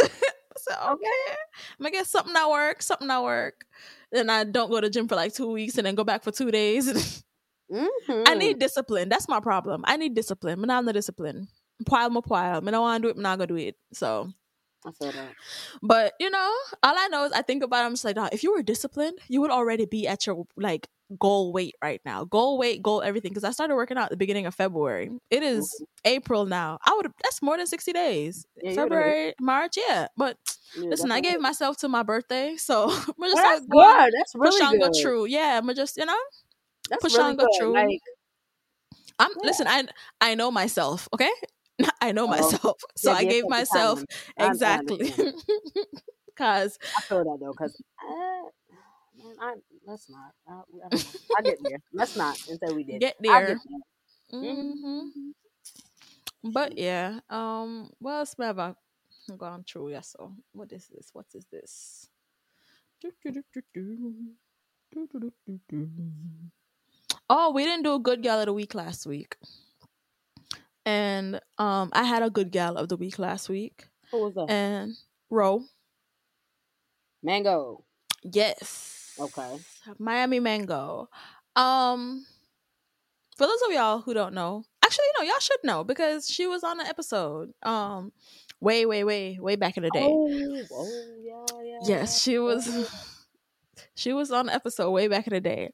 [0.00, 1.34] I said, okay,
[1.78, 3.66] I'm gonna get something that work, something that work.
[4.12, 6.30] Then I don't go to gym for like two weeks and then go back for
[6.30, 7.22] two days.
[7.72, 7.88] Mhm.
[8.28, 9.08] I need discipline.
[9.08, 9.82] That's my problem.
[9.86, 10.56] I need discipline.
[10.60, 11.48] but I'm not the discipline.
[11.86, 12.56] Pile my pile.
[12.66, 13.16] I don't want to do it.
[13.16, 13.76] I'm not gonna do it.
[13.92, 14.30] So,
[14.86, 15.32] I feel that.
[15.82, 16.52] but you know,
[16.82, 17.82] all I know is I think about.
[17.82, 20.44] It, I'm just like, "Dawg, if you were disciplined, you would already be at your
[20.56, 20.88] like
[21.18, 22.24] goal weight right now.
[22.24, 23.30] Goal weight, goal everything.
[23.30, 25.10] Because I started working out at the beginning of February.
[25.30, 25.84] It is mm-hmm.
[26.04, 26.78] April now.
[26.84, 27.10] I would.
[27.22, 28.46] That's more than sixty days.
[28.62, 30.08] Yeah, February, March, yeah.
[30.16, 30.36] But
[30.76, 33.82] Yeah, listen, I gave myself to my birthday, so I'm just Well, that's like, go
[33.82, 34.12] good.
[34.18, 35.00] That's really push on, go good.
[35.00, 35.24] true.
[35.26, 36.18] Yeah, I'm just you know,
[36.90, 37.58] That's push really on, go good.
[37.58, 37.72] true.
[37.74, 38.00] Like,
[39.18, 39.46] I'm Yeah.
[39.46, 39.66] listen.
[39.68, 39.84] I
[40.20, 41.08] I know myself.
[41.12, 41.30] Okay,
[42.00, 44.06] I know Oh, myself, so I gave myself time.
[44.38, 45.12] I- I exactly
[46.26, 48.48] because I feel that though, because eh,
[49.40, 49.54] I
[49.86, 50.32] let's not.
[50.48, 51.20] I, I, don't know.
[51.38, 51.78] I get there.
[51.92, 53.00] Let's not until we did.
[53.00, 53.46] get there.
[53.46, 53.58] get
[54.30, 54.54] there.
[54.54, 55.30] hmm
[56.42, 58.76] But yeah, um, what else we have
[59.38, 59.90] gone through?
[59.90, 61.10] Yeah, so what is this?
[61.12, 62.08] What is this?
[67.28, 69.36] Oh, we didn't do a good gal of the week last week.
[70.84, 73.88] And um I had a good gal of the week last week.
[74.12, 74.50] Who was that?
[74.50, 74.96] And
[75.30, 75.64] Ro.
[77.22, 77.84] Mango.
[78.22, 79.03] Yes.
[79.18, 79.58] Okay.
[79.98, 81.08] Miami Mango.
[81.56, 82.26] Um
[83.36, 86.64] for those of y'all who don't know, actually no, y'all should know because she was
[86.64, 87.52] on an episode.
[87.62, 88.12] Um
[88.60, 90.06] way, way, way, way back in the day.
[90.08, 90.28] Oh,
[90.72, 91.78] oh yeah, yeah.
[91.98, 92.66] Yes, she was
[93.94, 95.70] she was on the episode way back in the day.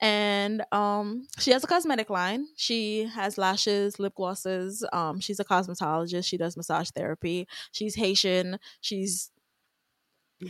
[0.00, 2.46] And um she has a cosmetic line.
[2.56, 4.84] She has lashes, lip glosses.
[4.92, 6.26] Um she's a cosmetologist.
[6.26, 7.48] She does massage therapy.
[7.72, 8.58] She's Haitian.
[8.80, 9.30] She's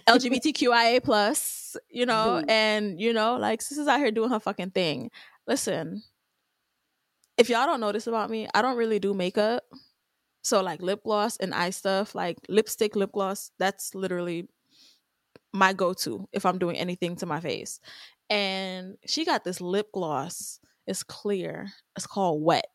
[0.07, 2.51] LGBTQIA plus, you know, Mhm.
[2.51, 5.11] and you know, like this is out here doing her fucking thing.
[5.47, 6.03] Listen,
[7.37, 9.65] if y'all don't know this about me, I don't really do makeup.
[10.43, 14.49] So like lip gloss and eye stuff, like lipstick, lip gloss, that's literally
[15.53, 17.81] my go-to if I'm doing anything to my face.
[18.31, 20.59] And she got this lip gloss.
[20.87, 21.73] It's clear.
[21.97, 22.67] It's called Wet.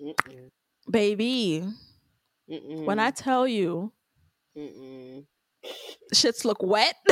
[0.00, 0.50] Mm-mm.
[0.90, 1.64] Baby,
[2.50, 2.84] Mm-mm.
[2.84, 3.92] when I tell you
[4.56, 5.24] Mm-mm.
[6.12, 6.96] Shits look wet.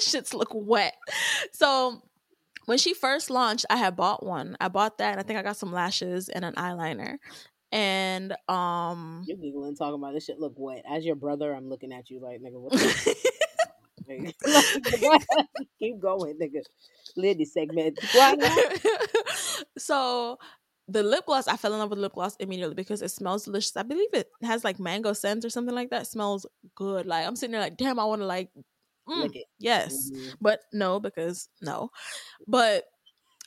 [0.00, 0.94] shits look wet.
[1.52, 2.02] So
[2.66, 4.56] when she first launched, I had bought one.
[4.60, 7.16] I bought that and I think I got some lashes and an eyeliner.
[7.72, 10.84] And um You're giggling talking about this shit look wet.
[10.90, 13.16] As your brother, I'm looking at you like, nigga, what the?
[15.78, 16.62] Keep going, nigga.
[17.16, 17.98] Lady segment.
[19.78, 20.38] So
[20.90, 23.76] the lip gloss, I fell in love with lip gloss immediately because it smells delicious.
[23.76, 26.02] I believe it has like mango scent or something like that.
[26.02, 27.06] It smells good.
[27.06, 28.50] Like I'm sitting there like, damn, I want to like,
[29.08, 30.34] mm, yes, Mhm.
[30.40, 31.90] but no because no,
[32.46, 32.84] but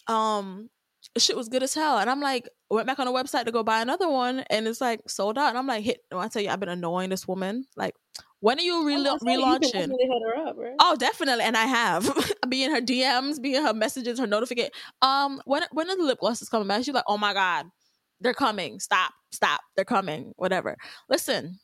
[0.07, 0.69] um,
[1.17, 1.97] shit was good as hell.
[1.97, 4.81] And I'm like, went back on the website to go buy another one, and it's
[4.81, 5.49] like sold out.
[5.49, 6.01] And I'm like, hit.
[6.09, 7.65] When I tell you, I've been annoying this woman.
[7.75, 7.95] Like,
[8.43, 9.89] when are you re- you relaunching?
[9.89, 10.75] her up, right?
[10.81, 12.33] Oh, definitely, and I have.
[12.49, 14.69] be in her DMs, be in her messages, her notification.
[15.01, 16.83] Um, when when are the lip glosses coming back?
[16.83, 17.67] She's like, oh my god,
[18.19, 18.81] they're coming.
[18.81, 20.33] Stop, stop, they're coming.
[20.35, 20.75] Whatever.
[21.09, 21.57] Listen,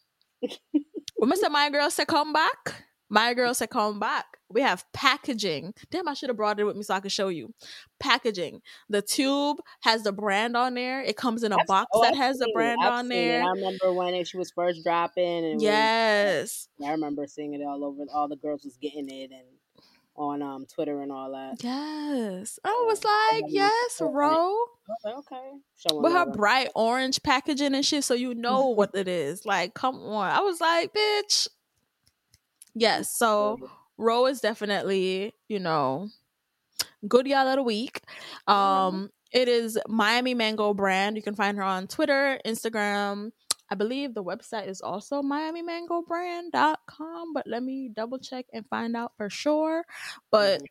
[1.17, 1.51] when Mr.
[1.51, 4.25] My Girl said come back, my girl said come back.
[4.51, 5.73] We have packaging.
[5.91, 7.53] Damn, I should have brought it with me so I could show you.
[7.99, 8.61] Packaging.
[8.89, 11.01] The tube has the brand on there.
[11.01, 12.55] It comes in a I've- box oh, that I've has the seen it.
[12.55, 13.43] brand I've on seen there.
[13.43, 16.67] I remember when it, she was first dropping, and Yes.
[16.83, 18.03] I remember seeing it all over.
[18.13, 19.43] All the girls was getting it, and
[20.15, 21.63] on um Twitter and all that.
[21.63, 22.59] Yes.
[22.65, 24.53] I was like, yes, Ro.
[25.05, 26.33] I okay, showing with her love.
[26.33, 29.45] bright orange packaging and shit, so you know what it is.
[29.45, 30.29] Like, come on.
[30.31, 31.47] I was like, bitch.
[32.79, 33.59] Yes, so
[33.97, 36.07] Ro is definitely, you know,
[37.07, 38.01] good y'all of the week.
[38.47, 41.17] Um, it is Miami Mango brand.
[41.17, 43.31] You can find her on Twitter, Instagram.
[43.69, 49.11] I believe the website is also miamimangobrand.com, but let me double check and find out
[49.17, 49.83] for sure.
[50.31, 50.61] But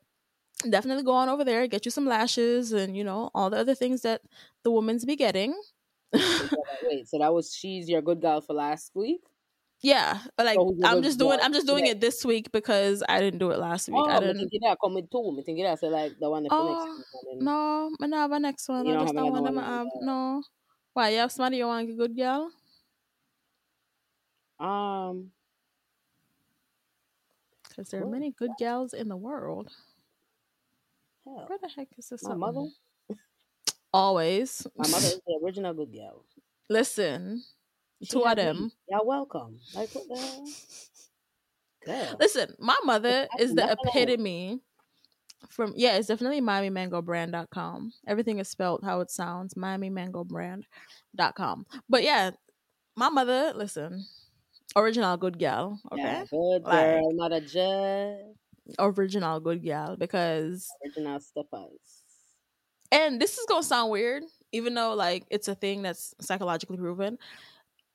[0.68, 3.74] definitely go on over there, get you some lashes and, you know, all the other
[3.74, 4.22] things that
[4.64, 5.54] the woman's be getting.
[6.12, 9.20] Wait, so that was she's your good girl for last week.
[9.80, 13.20] Yeah, but like So I'm just doing I'm just doing it this week because I
[13.20, 13.96] didn't do it last week.
[13.96, 14.48] Oh, I didn't.
[14.48, 15.30] think that come with two.
[15.32, 17.42] Me think that so like the one that Oh, next.
[17.42, 18.86] No, I don't have a next one.
[18.86, 19.54] You I just don't want them.
[19.54, 19.86] one up.
[20.02, 20.42] no.
[20.94, 22.50] Why you have somebody you want get good girl?
[24.58, 25.30] Um,
[27.68, 29.70] Because there are many good gals in the world.
[31.24, 32.24] hell, Where the heck is this?
[32.24, 32.66] my mother,
[33.92, 34.66] Always.
[34.76, 36.24] my mother is the original good girl.
[36.68, 37.44] Listen,
[38.01, 38.72] Of them.
[38.88, 39.59] Y'all welcome.
[39.74, 40.46] Like what the hell?
[41.84, 42.16] Girl.
[42.20, 44.61] Listen, my mother is the epitome
[45.51, 47.92] from yeah, it's definitely MiamiMangoBrand.com.
[48.07, 51.66] Everything is spelled how it sounds, miami MiamiMangoBrand.com.
[51.88, 52.30] But yeah,
[52.96, 54.05] my mother, listen,
[54.76, 56.03] original good gal, okay?
[56.03, 58.16] Yeah, good Like- girl, not a judge.
[58.78, 62.03] Original good gal because Original steppers.
[62.92, 67.16] and this is gonna sound weird, even though like it's a thing that's psychologically proven.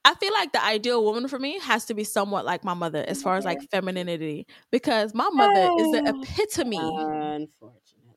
[0.05, 3.05] I feel like the ideal woman for me has to be somewhat like my mother
[3.07, 6.07] as far as like femininity because my mother is the Oh.
[6.07, 8.15] epitome Unfortunately.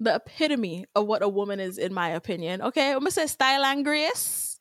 [0.00, 2.62] the epitome of what a woman is, in my opinion.
[2.62, 4.58] Okay, I'm gonna say style and grace.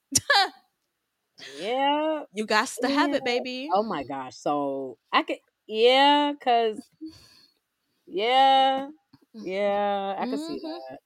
[1.47, 2.25] Yeah.
[2.33, 3.75] You got to have it, baby.
[3.75, 4.35] Oh my gosh.
[4.37, 5.37] So I could,
[5.67, 6.81] yeah, cause,
[8.07, 8.89] yeah,
[9.41, 10.61] yeah, I can see Mhm.
[10.61, 10.99] that.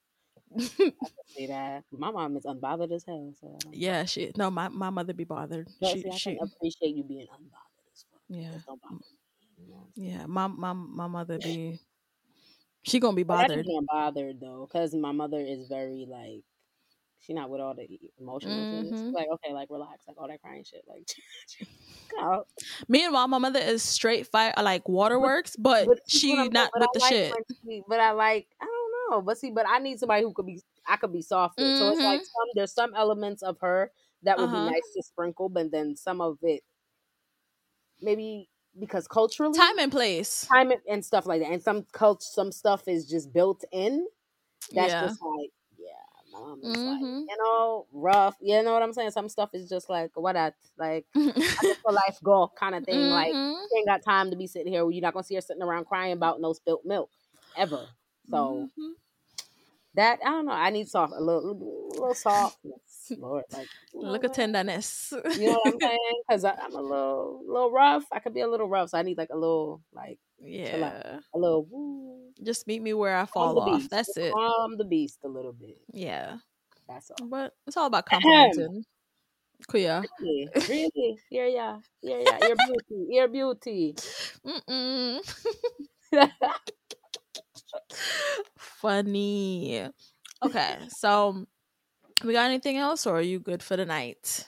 [0.58, 1.84] See that.
[1.92, 3.32] My mom is unbothered as hell.
[3.40, 5.68] So yeah, she no, my, my mother be bothered.
[5.80, 8.20] But She see, I she appreciate you being unbothered as fuck.
[8.28, 9.00] yeah Just don't bother me.
[9.66, 9.86] You know?
[9.96, 10.26] yeah.
[10.26, 11.78] My my my mother be
[12.82, 13.64] she gonna be bothered.
[13.64, 16.42] being bothered though, because my mother is very like
[17.20, 17.86] she not with all the
[18.18, 18.92] emotional things.
[19.00, 19.12] Mhm.
[19.12, 20.84] Like, okay, like relax, like all that crying shit.
[20.88, 21.06] Like.
[22.88, 26.92] Meanwhile, my mother is straight fire, like waterworks, but, But she not but with I
[26.94, 27.34] the like shit.
[27.64, 28.64] she- but I like, I
[29.24, 31.76] But see, but I need somebody who could be, I could be soft with.
[31.78, 33.90] So it's like some, there's some elements of her
[34.22, 34.54] that would Mm-hmm.
[34.54, 34.66] Uh-huh.
[34.66, 36.62] be nice to sprinkle, but then some of it,
[38.00, 38.48] maybe
[38.78, 40.44] because culturally, Time and place.
[40.46, 44.06] time and- and stuff like that, and some cult, some stuff is just built in.
[44.72, 45.02] That's yeah.
[45.02, 45.92] just like, yeah,
[46.32, 48.36] mom is like, you know, rough.
[48.40, 49.12] You know what I'm saying?
[49.12, 53.08] Some stuff is just like, what that, like, I for life go kind of thing.
[53.08, 53.52] Like, Mhm.
[53.70, 54.88] you ain't got time to be sitting here.
[54.90, 57.10] You're not gonna see her sitting around crying about no spilt milk
[57.56, 57.88] ever.
[58.30, 58.92] So Mhm.
[59.94, 60.52] that I don't know.
[60.52, 63.44] I need soft, a little, a little softness, Lord.
[63.52, 65.12] Like, look at tenderness.
[65.12, 66.22] You know what I'm saying?
[66.28, 68.04] Because I'm a little, little rough.
[68.12, 71.20] I could be a little rough, so I need like a little, like yeah.
[71.34, 71.64] a little.
[71.70, 73.78] Woo, Just meet me where I fall off.
[73.78, 73.90] beast.
[73.90, 74.32] That's it.
[74.32, 75.78] Calm the beast a little bit.
[75.92, 76.36] Yeah.
[76.88, 77.26] That's all.
[77.26, 78.84] But it's all about complimenting.
[79.68, 80.04] Kuya.
[80.20, 81.18] Really, really.
[81.30, 82.38] Here, yeah, here, yeah.
[82.46, 83.94] Your beauty, Your beauty.
[84.46, 85.18] Mm-mm.
[88.56, 89.88] Funny.
[90.42, 91.46] Okay, so
[92.24, 94.46] we got anything else, or are you good for the night?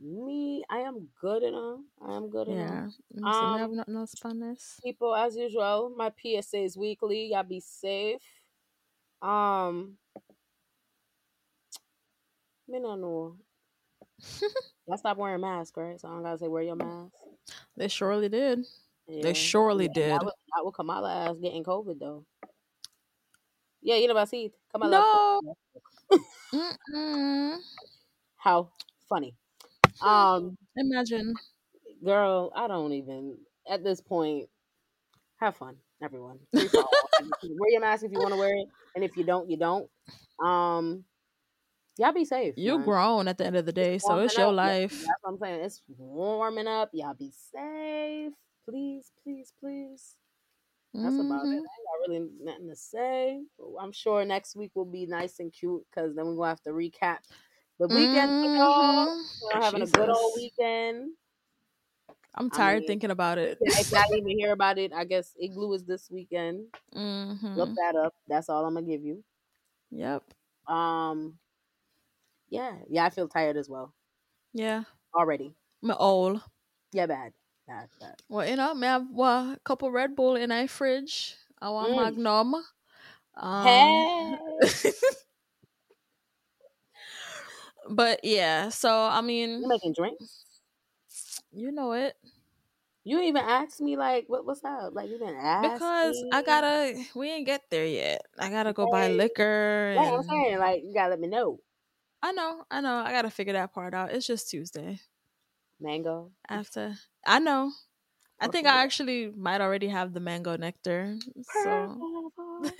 [0.00, 1.80] Me, I am good enough.
[2.00, 2.84] I am good enough.
[3.14, 3.32] Yeah.
[3.32, 4.80] So we have Um, nothing else on this.
[4.82, 8.22] people as usual my PSA is weekly y'all be safe
[9.20, 9.98] um
[12.66, 13.36] me no know
[14.86, 17.12] y'all stop wearing masks right so i don't gotta say wear your mask
[17.76, 18.60] They surely did.
[19.06, 19.22] yeah.
[19.22, 20.10] They surely Yeah, did.
[20.12, 22.24] not with, not with kamala ass getting covid though
[23.82, 24.90] yeah you know about see kamala
[26.90, 27.58] No.
[28.36, 28.70] How
[29.08, 29.34] funny
[30.02, 31.34] um Imagine.
[32.04, 33.36] girl i don't even
[33.68, 34.48] at this point
[35.40, 36.90] have fun everyone Free for all.
[37.42, 39.88] wear your mask if you want to wear it and if you don't you don't
[40.42, 41.04] um
[41.98, 42.84] y'all be safe You man.
[42.86, 44.54] grown at the end of the day, so it's your up.
[44.54, 44.90] Life.
[44.92, 48.32] that's what i'm saying it's warming up y'all be safe
[48.66, 50.14] please please please
[51.02, 51.62] that's about it i Mhm.
[51.78, 53.40] ain't got really nothing to say
[53.80, 56.70] i'm sure next week will be nice and cute because then we're gonna have to
[56.70, 57.18] recap
[57.78, 59.24] the weekend Mhm.
[59.42, 61.12] we're having a good old weekend
[62.34, 63.58] I'm I tired mean, thinking about it.
[63.62, 66.66] If didn't even hear about it, I guess Igloo is this weekend.
[67.54, 68.14] Look hmm that up.
[68.28, 69.24] That's all I'm gonna give you.
[69.90, 70.34] Yep.
[70.66, 71.38] Um,
[72.48, 73.94] yeah, yeah, I feel tired as well
[74.52, 74.84] Yeah.
[75.14, 75.54] already.
[75.82, 76.42] I'm old.
[76.92, 77.32] Yeah, bad,
[78.28, 81.36] Well, you know, me have well, a couple Red Bull in my fridge.
[81.60, 81.94] I want Mm.
[81.94, 82.54] Magnum.
[83.36, 84.36] Um, Hey,
[87.90, 89.20] but yeah, so I
[89.56, 90.44] you mean, making drinks?
[91.52, 92.16] you know it
[93.04, 94.94] You even asked me like, what, what's up?
[94.94, 97.04] Like you didn't ask because I gotta.
[97.14, 98.22] We ain't get there yet.
[98.38, 101.60] I gotta go buy liquor, Yeah, I'm saying like you gotta let me know.
[102.22, 102.96] I know, I know.
[102.98, 104.10] I gotta figure that part out.
[104.12, 105.00] It's just Tuesday.
[105.80, 106.30] Mango.
[106.48, 106.94] After
[107.26, 107.72] I know,
[108.40, 111.16] I think I actually might already have the mango nectar.
[111.64, 111.98] So,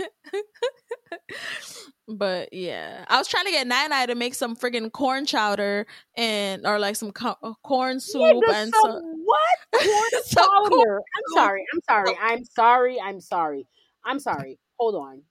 [2.08, 5.86] but yeah, I was trying to get Nine to make some friggin' corn chowder
[6.16, 9.40] and or like some co- uh, corn soup Nigga, and so what?
[9.82, 11.00] Corn some corn-.
[11.16, 11.64] I'm sorry.
[11.72, 12.18] I'm sorry.
[12.20, 13.00] I'm sorry.
[13.00, 13.66] I'm sorry.
[14.04, 14.58] I'm sorry.
[14.78, 15.22] Hold on.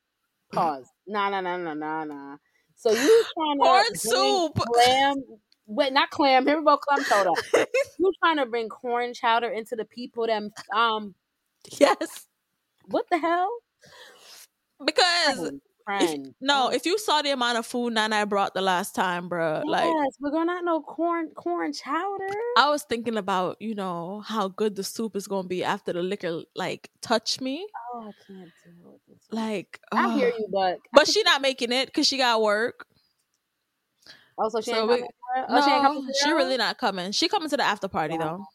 [0.54, 0.88] Pause.
[1.08, 2.38] Nah, nah, nah, nah, nah, nah.
[2.76, 4.60] So you trying to Corn soup.
[5.70, 6.48] Wait, not clam.
[6.48, 6.78] Here we go.
[6.78, 7.30] Clam chowder.
[8.00, 10.26] you trying to bring corn chowder into the people?
[10.26, 11.14] Them um,
[11.80, 12.26] yes,
[12.86, 13.50] what the hell?
[14.84, 15.52] because
[15.88, 19.64] if, no, if you saw the amount of food Nana brought the last time, bruh,
[19.64, 22.34] like yes, we're gonna not know corn corn chowder.
[22.58, 26.02] I was thinking about, you know, how good the soup is gonna be after the
[26.02, 27.68] liquor like touch me.
[27.94, 28.74] Oh, I can't this.
[28.82, 28.98] one.
[29.30, 32.88] Like, I hear you, but but she not making it because she got work.
[34.36, 35.12] also she so ain't we- it?
[35.36, 37.12] Oh, she no, coming she really not coming.
[37.12, 38.38] She coming to the after party Wow.
[38.38, 38.46] though,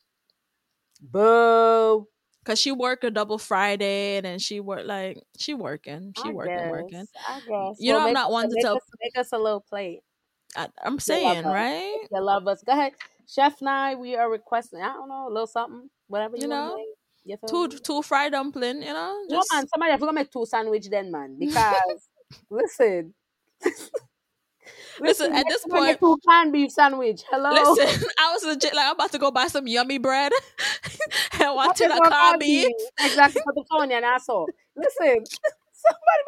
[1.01, 2.09] Boo.
[2.45, 6.33] cause she work a double Friday and then she work like she working, she I
[6.33, 7.07] working, guess, working.
[7.29, 7.77] I guess.
[7.79, 10.01] You know I'm not one to tell- Us, make us a little plate.
[10.57, 11.53] I, I'm love saying us.
[11.53, 11.97] right.
[12.11, 12.63] You love us.
[12.65, 12.93] Go ahead,
[13.29, 13.95] Chef Nye.
[13.97, 14.81] We are requesting.
[14.81, 16.89] I don't know, a little something, whatever you, You want know, to make.
[17.27, 17.79] You Two me?
[17.83, 21.11] two fried dumpling, you know, No just man, somebody have to make two sandwich then,
[21.11, 21.37] man.
[21.41, 22.09] Because
[22.51, 23.15] listen,
[25.01, 27.23] Listen, at this point, I make point- two pan beef sandwich.
[27.31, 28.09] Hello, listen.
[28.19, 30.33] I was legit like I'm about to go buy some yummy bread
[31.41, 32.39] and watch it is a what I copy.
[32.47, 32.71] mean?
[33.01, 34.49] Exactly for the phone, and asshole.
[34.77, 36.23] Listen, somebody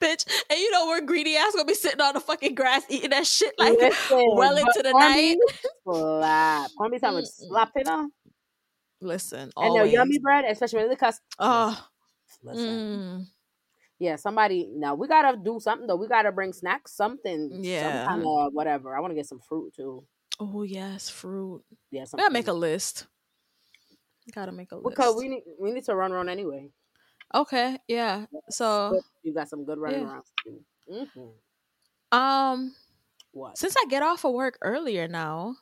[0.00, 0.24] bitch.
[0.50, 3.26] And you know we're greedy ass gonna be sitting on the fucking grass eating that
[3.26, 5.36] shit like listen, well into the night.
[5.84, 6.70] Slap.
[6.76, 8.08] Corned beef sandwich slap it up.
[9.00, 9.92] Listen, And no always.
[9.92, 11.86] yummy bread, especially because Oh,
[12.42, 13.26] listen, mm,
[13.98, 14.68] Yeah, somebody.
[14.72, 15.96] No, we gotta do something though.
[15.96, 17.50] We gotta bring snacks, something.
[17.64, 18.04] Yeah.
[18.04, 18.96] Some kind of whatever.
[18.96, 20.04] I want to get some fruit too.
[20.38, 21.64] Oh yes, fruit.
[21.90, 23.06] Yeah, gotta make a list.
[24.32, 24.88] Gotta make a list.
[24.88, 26.70] because we need we need to run around anyway.
[27.34, 28.26] okay, yeah.
[28.50, 30.06] So, you got some good running yeah.
[30.06, 31.06] around to do.
[31.14, 32.74] hmm um,
[33.32, 33.58] What?
[33.58, 35.56] since I get off of work earlier now,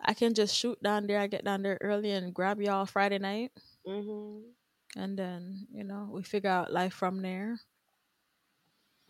[0.00, 1.18] I can just shoot down there.
[1.18, 3.50] I get down there early and grab y'all Friday night,
[3.84, 4.38] hmm
[4.94, 7.58] and then you know we figure out life from there.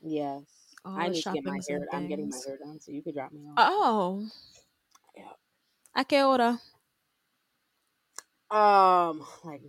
[0.03, 0.43] Yes.
[0.85, 1.87] All I need to get my hair.
[1.93, 3.55] I'm getting my hair done, so you could drop me off.
[3.57, 4.29] Oh,
[5.17, 5.33] Yeah.
[5.95, 6.61] a qué hora?
[8.51, 9.63] Um, like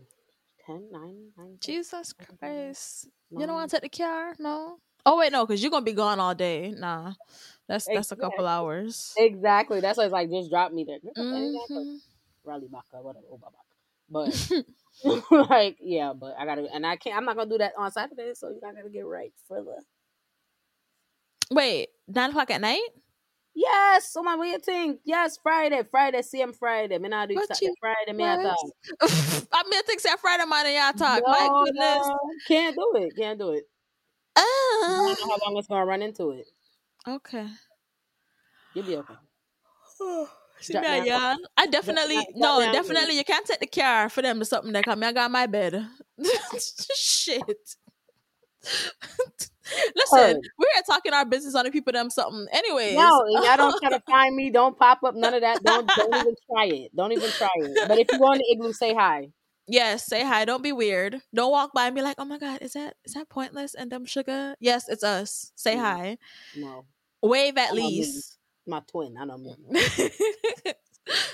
[0.66, 3.08] 10, 9, 9 Jesus I think Christ!
[3.32, 4.36] You don't want to take the car?
[4.38, 4.78] No.
[5.06, 6.72] Oh wait, no, because you're gonna be gone all day.
[6.78, 7.14] Nah,
[7.68, 9.16] that's that's a couple hours.
[9.18, 9.80] Exactly.
[9.80, 11.00] That's why it's like just drop me there.
[11.00, 11.86] Get the fuck- exactly.
[11.86, 12.00] Mhm.
[12.44, 13.26] Rally Baka, whatever.
[14.14, 14.32] Oh.
[15.04, 17.92] But like, yeah, but I gotta and I can't I'm not gonna do that on
[17.92, 19.84] Saturday, so you gotta get right for the
[21.52, 22.82] Wait, nine o'clock at night?
[23.56, 25.00] Yes, on my way thing.
[25.06, 26.98] Yes, Friday, Friday, CM Friday.
[27.00, 28.58] Me not do What you- Friday, me I talk.
[29.02, 31.24] I mean, I think that Friday morning y'all talk.
[31.26, 32.08] My goodness.
[32.08, 33.14] no, Can't do it.
[33.18, 33.64] Can't do it.
[34.36, 34.42] I
[34.86, 34.96] Ah.
[35.16, 36.46] don't know how long it's gonna run into it.
[37.08, 37.48] Okay.
[38.76, 39.14] You'll be okay.
[40.60, 41.36] See Jot that, down- yeah.
[41.58, 45.04] I definitely no, definitely you can't take the car for them to something that come.
[45.04, 45.86] I got my bed.
[46.96, 47.44] Shit.
[49.96, 50.38] Listen, Heard.
[50.58, 52.48] we're talking our business on the people them something.
[52.52, 54.50] Anyways, No, y'all don't try to find me.
[54.50, 55.14] Don't pop up.
[55.16, 55.62] None of that.
[55.64, 56.96] Don't don't even try it.
[56.96, 57.88] Don't even try it.
[57.88, 59.28] But if you go on the igloo, say hi.
[59.68, 60.46] yes, say hi.
[60.46, 61.22] Don't be weird.
[61.36, 63.92] Don't walk by and be like, "Oh my god, is that is that pointless and
[63.92, 65.52] them sugar?" Yes, it's us.
[65.56, 65.80] Say Mm.
[65.82, 66.18] hi.
[66.56, 66.86] No,
[67.22, 67.82] Wave at I know me.
[68.00, 68.37] least.
[68.68, 69.18] My twin.
[69.18, 69.56] I don't know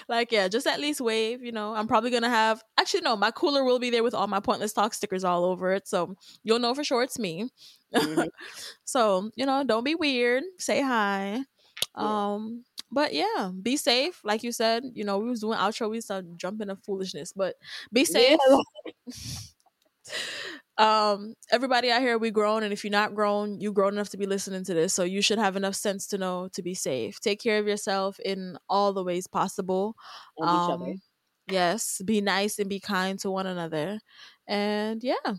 [0.08, 1.44] like yeah, just at least wave.
[1.44, 2.62] You know, I'm probably gonna have.
[2.78, 5.74] Actually, no, my cooler will be there with all my pointless talk stickers all over
[5.74, 7.50] it, so you'll know for sure it's me.
[7.94, 8.28] Mhm.
[8.86, 10.44] so you know, don't be weird.
[10.60, 11.40] Say hi.
[11.98, 12.34] Yeah.
[12.34, 14.22] Um, but yeah, be safe.
[14.24, 17.56] Like you said, you know, we was doing outro, we started jumping of foolishness, but
[17.92, 18.38] be safe.
[18.48, 18.58] Yeah,
[20.78, 24.18] um everybody out here we grown and if you're not grown you grown enough to
[24.18, 27.20] be listening to this so you should have enough sense to know to be safe.
[27.20, 29.96] Take care of yourself in all the ways possible.
[30.38, 30.86] And each other.
[30.92, 31.02] um
[31.48, 34.00] yes be nice and be kind to one another.
[34.48, 35.36] And yeah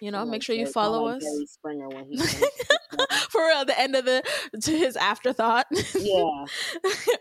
[0.00, 1.22] you know Sound make sure you follow us.
[1.22, 2.16] Jerry Springer when he
[3.30, 4.22] for real the end of the
[4.62, 5.66] to his afterthought.
[5.94, 6.44] Yeah,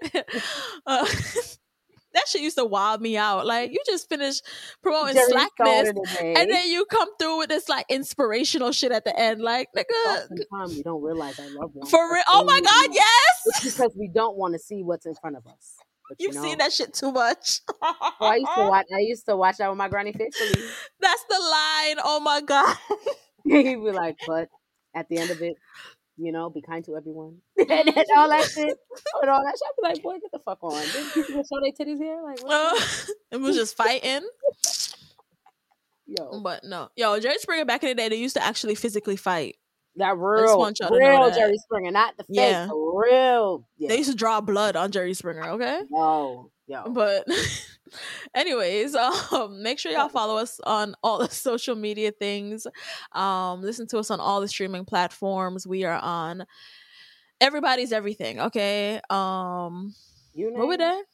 [0.85, 1.05] uh,
[2.13, 4.43] that shit used to wild me out like you just finished
[4.81, 9.41] promoting slackness and then you come through with this like inspirational shit at the end
[9.41, 11.89] like nigga Sometimes we don't realize our loved ones.
[11.89, 12.23] For real?
[12.27, 13.63] Oh my God, yes!
[13.63, 15.75] It's because we don't want to see what's in front of us.
[16.09, 17.61] But You've you know, seen that shit too much.
[17.81, 18.85] Oh, I used to watch.
[18.93, 20.67] I used to watch that with my granny faithfully.
[20.99, 21.97] That's the line.
[22.03, 22.75] Oh my God.
[23.45, 24.49] He'd be like, but
[24.93, 25.55] at the end of it,
[26.21, 27.37] you know, be kind to everyone.
[27.57, 28.77] and then all that shit.
[29.21, 29.67] And all that shit.
[29.67, 30.81] I'd be like, boy, get the fuck on.
[30.81, 32.21] Didn't people show their titties here?
[32.23, 33.09] Like, it oh,
[33.39, 34.21] was just fighting.
[36.05, 36.89] Yo, But no.
[36.95, 39.57] Yo, Jerry Springer back in the day, they used to actually physically fight.
[39.95, 41.31] that real, want y'all to know real.
[41.31, 42.67] Jerry Springer, not the fake, Yeah.
[42.71, 43.65] real.
[43.77, 43.89] Yeah.
[43.89, 45.81] They used to draw blood on Jerry Springer, okay?
[45.89, 46.89] Yo, yo.
[46.91, 47.27] But
[48.35, 52.65] anyways, um, make sure y'all follow us on all the social media things.
[53.11, 55.67] Um, listen to us on all the streaming platforms.
[55.67, 56.45] We are on
[57.39, 59.01] everybody's everything, okay?
[59.09, 59.93] Um
[60.33, 61.05] You What were it.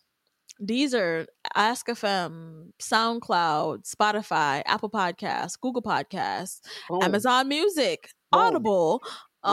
[0.62, 7.04] Deezer, Ask FM, SoundCloud, Spotify, Apple Podcasts, Google Podcasts, Boom.
[7.04, 8.42] Amazon Music, Boom.
[8.42, 9.04] Audible,
[9.46, 9.52] Yeah.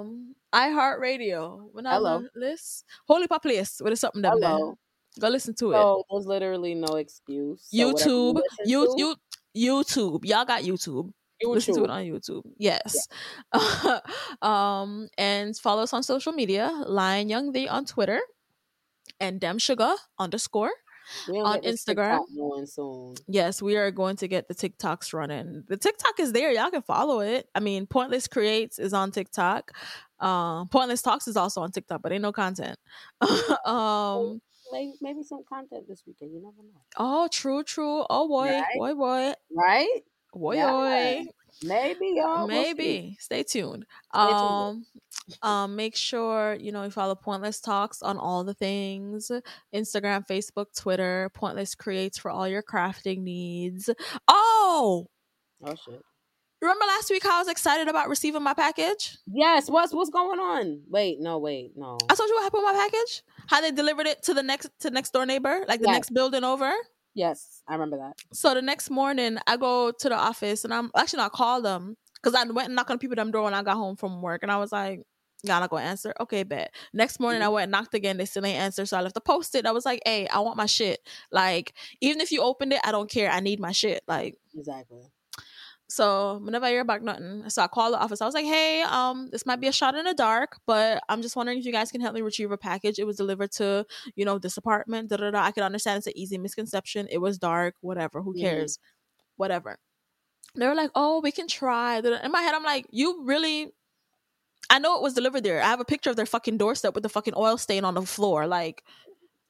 [0.00, 1.68] um, iHeartRadio.
[1.74, 2.28] We're not on Hello.
[2.34, 2.86] the list.
[3.06, 3.82] Holy Pop List.
[3.82, 4.22] What is something?
[4.24, 4.78] Hello.
[5.20, 5.76] Go listen to it.
[5.76, 7.66] So there's literally no excuse.
[7.70, 10.24] So YouTube, you, you, YouTube.
[10.24, 11.12] Y'all got YouTube.
[11.42, 12.42] Listen to it on YouTube.
[12.58, 13.08] Yes.
[14.42, 16.70] um, and follow us on social media.
[16.86, 18.20] Lion Young the on Twitter,
[19.20, 20.70] and Dem Sugar underscore.
[21.28, 22.20] On Instagram.
[22.66, 23.14] Soon.
[23.28, 25.62] Yes, we are going to get the TikToks running.
[25.68, 26.50] The TikTok is there.
[26.50, 27.48] Y'all can follow it.
[27.54, 29.70] I mean, Pointless Creates is on TikTok.
[30.18, 32.76] Um, Pointlesss Talks is also on TikTok, but ain't no content.
[33.64, 34.40] um,
[34.72, 36.32] Maybe, maybe some content this weekend.
[36.32, 36.80] You never know.
[36.96, 38.04] oh, true, true.
[38.10, 38.64] Oh boy, Right?
[38.76, 40.02] boy, boy, Right?
[40.32, 40.70] boy, Yeah.
[40.70, 41.26] boy.
[41.62, 42.46] Maybe y'all.
[42.46, 43.16] Maybe.
[43.20, 43.86] Stay tuned.
[44.12, 44.40] Stay tuned.
[44.42, 44.86] Um,
[45.42, 49.30] um, make sure you know you follow Pointlesss Talks on all the things:
[49.74, 51.30] Instagram, Facebook, Twitter.
[51.34, 53.88] Pointless Creates for all your crafting needs.
[54.28, 55.06] Oh,
[55.64, 56.02] Oh shit.
[56.66, 59.16] Remember last week how I was excited about receiving my package?
[59.26, 59.68] Yes.
[59.68, 60.82] What's what's going on?
[60.88, 61.18] Wait.
[61.20, 61.38] No.
[61.38, 61.72] Wait.
[61.76, 61.98] No.
[62.08, 63.22] I told you what happened with my package.
[63.46, 65.94] How they delivered it to the next to next door neighbor, like the Yes.
[65.94, 66.72] next building over.
[67.14, 68.12] Yes, I remember that.
[68.34, 71.96] So the next morning, I go to the office and I'm actually not call them
[72.16, 74.42] because I went and knocked on people them door when I got home from work
[74.42, 75.00] and I was like,
[75.42, 76.12] y'all not gonna answer.
[76.20, 76.74] Okay, bet.
[76.92, 77.54] Next morning, I mm-hmm.
[77.54, 78.18] went and knocked again.
[78.18, 78.84] They still ain't answer.
[78.84, 79.64] So I left a post it.
[79.64, 81.00] I was like, hey, I want my shit.
[81.32, 83.30] Like, even if you opened it, I don't care.
[83.30, 84.02] I need my shit.
[84.06, 85.00] Like, Exactly.
[85.88, 88.20] So whenever I hear about nothing, so I call the office.
[88.20, 91.22] I was like, "Hey, um, this might be a shot in the dark, but I'm
[91.22, 92.98] just wondering if you guys can help me retrieve a package.
[92.98, 95.10] It was delivered to, you know, this apartment.
[95.10, 95.42] Da da da.
[95.44, 97.06] I can understand it's an easy misconception.
[97.10, 97.74] It was dark.
[97.80, 98.22] Whatever.
[98.22, 98.78] Who cares?
[99.36, 99.78] Whatever."
[100.56, 103.72] They were like, "Oh, we can try." In my head, I'm like, "You really?"
[104.70, 105.62] I know it was delivered there.
[105.62, 108.02] I have a picture of their fucking doorstep with the fucking oil stain on the
[108.02, 108.46] floor.
[108.46, 108.82] Like,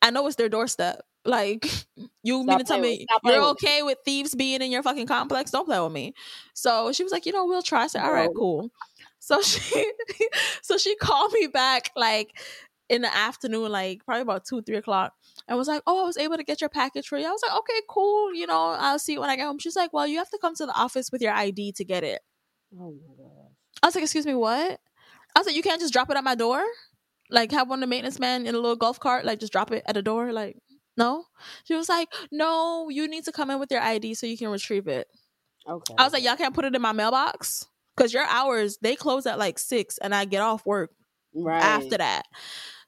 [0.02, 1.02] I know it's their doorstep.
[1.26, 1.66] Like,
[2.22, 4.70] you mean to tell playing with- me you're playing with okay with thieves being in
[4.70, 5.50] your fucking complex?
[5.50, 6.14] Don't play with me.
[6.54, 7.84] So she was like, you know, we'll try.
[7.84, 8.70] I said, all right, cool.
[9.18, 9.92] So she,
[10.62, 12.30] so she called me back like
[12.88, 15.12] in the afternoon, like probably about two, three o'clock,
[15.48, 17.26] and was like, oh, I was able to get your package for you.
[17.26, 18.32] I was like, okay, cool.
[18.34, 19.58] You know, I'll see it when I get home.
[19.58, 22.04] She's like, well, you have to come to the office with your ID to get
[22.04, 22.20] it.
[22.78, 23.50] Oh my god.
[23.82, 24.80] I was like, excuse me, what?
[25.34, 26.64] I was like, you can't just drop it at my door?
[27.28, 29.72] Like have one of the maintenance man in a little golf cart, like just drop
[29.72, 30.32] it at the door?
[30.32, 30.56] Like,
[30.96, 31.24] no?
[31.64, 34.48] She was like, No, you need to come in with your ID so you can
[34.48, 35.08] retrieve it.
[35.68, 35.94] Okay.
[35.98, 37.66] I was like, Y'all can't put it in my mailbox?
[37.96, 40.90] Because your hours, they close at like six and I get off work
[41.34, 41.62] right.
[41.62, 42.24] after that.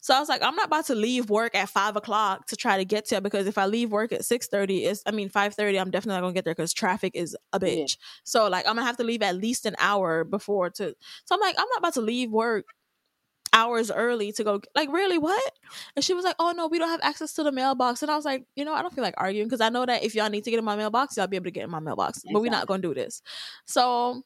[0.00, 2.76] So I was like, I'm not about to leave work at five o'clock to try
[2.76, 5.28] to get to it because if I leave work at six thirty, it's I mean
[5.28, 7.84] five thirty, I'm definitely not gonna get there because traffic is a Yeah.
[7.84, 7.96] bitch.
[8.24, 10.94] So like I'm gonna have to leave at least an hour before to.
[11.24, 12.66] So I'm like, I'm not about to leave work
[13.52, 14.60] hours early to go.
[14.74, 15.52] Like really, what?
[15.96, 18.02] And she was like, Oh no, we don't have access to the mailbox.
[18.02, 20.02] And I was like, you know, I don't feel like arguing because I know that
[20.02, 21.80] if y'all need to get in my mailbox, y'all be able to get in my
[21.80, 22.22] mailbox.
[22.32, 23.22] But we're not gonna do this.
[23.66, 24.22] So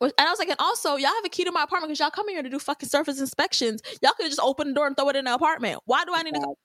[0.00, 2.10] and I was like, and also, y'all have a key to my apartment because y'all
[2.10, 3.80] come here to do fucking surface inspections.
[4.02, 5.80] Y'all could just open the door and throw it in the apartment.
[5.86, 6.40] Why do I need to?
[6.40, 6.58] Go?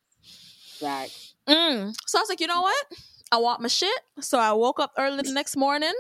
[0.80, 1.36] Facts.
[1.48, 1.94] Mm.
[2.08, 2.86] So I was like, you know what?
[3.32, 4.00] I want my shit.
[4.20, 5.94] So I woke up early the next morning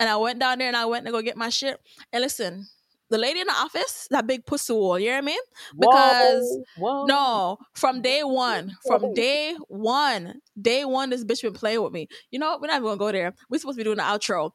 [0.00, 1.80] and I went down there and I went to go get my shit.
[2.12, 2.66] And listen,
[3.10, 5.38] the lady in the office, that big pussy wall, you hear me?
[5.78, 7.06] Because- whoa, whoa.
[7.06, 12.08] No, from day one, from day one, day one, this bitch been playing with me.
[12.30, 12.58] You know?
[12.60, 13.34] We're not even gonna go there.
[13.48, 14.52] We're supposed to be doing the outro.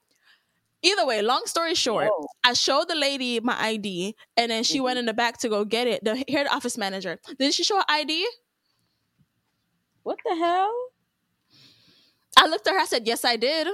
[0.81, 2.27] Either way, long story short, Whoa.
[2.43, 4.99] I showed the lady my ID, and then she went mm-hmm.
[4.99, 6.03] in the back to go get it.
[6.03, 7.19] The here the office manager.
[7.37, 8.25] Did she show her ID?
[10.03, 10.73] What the hell?
[12.37, 12.79] I looked at her.
[12.79, 13.67] I said, "Yes, I did."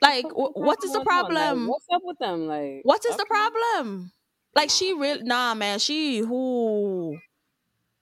[0.00, 1.04] Like, What what is the on?
[1.04, 1.68] Like, problem?
[1.68, 2.46] what's up with them?
[2.46, 4.12] Like, What is the problem?
[4.54, 5.78] Like, she real nah, man.
[5.78, 7.18] She who,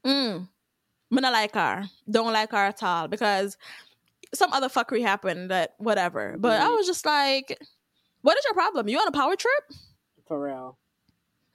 [0.07, 0.49] mm,
[1.11, 1.89] me not like her.
[2.11, 3.57] Don't like her at all because
[4.35, 5.51] some other fuckery happened.
[5.51, 6.37] That whatever.
[6.39, 6.77] But I Mhm.
[6.77, 7.59] was just like,
[8.23, 8.89] "What is your problem?
[8.89, 9.65] You on a power trip?"
[10.27, 10.79] For real.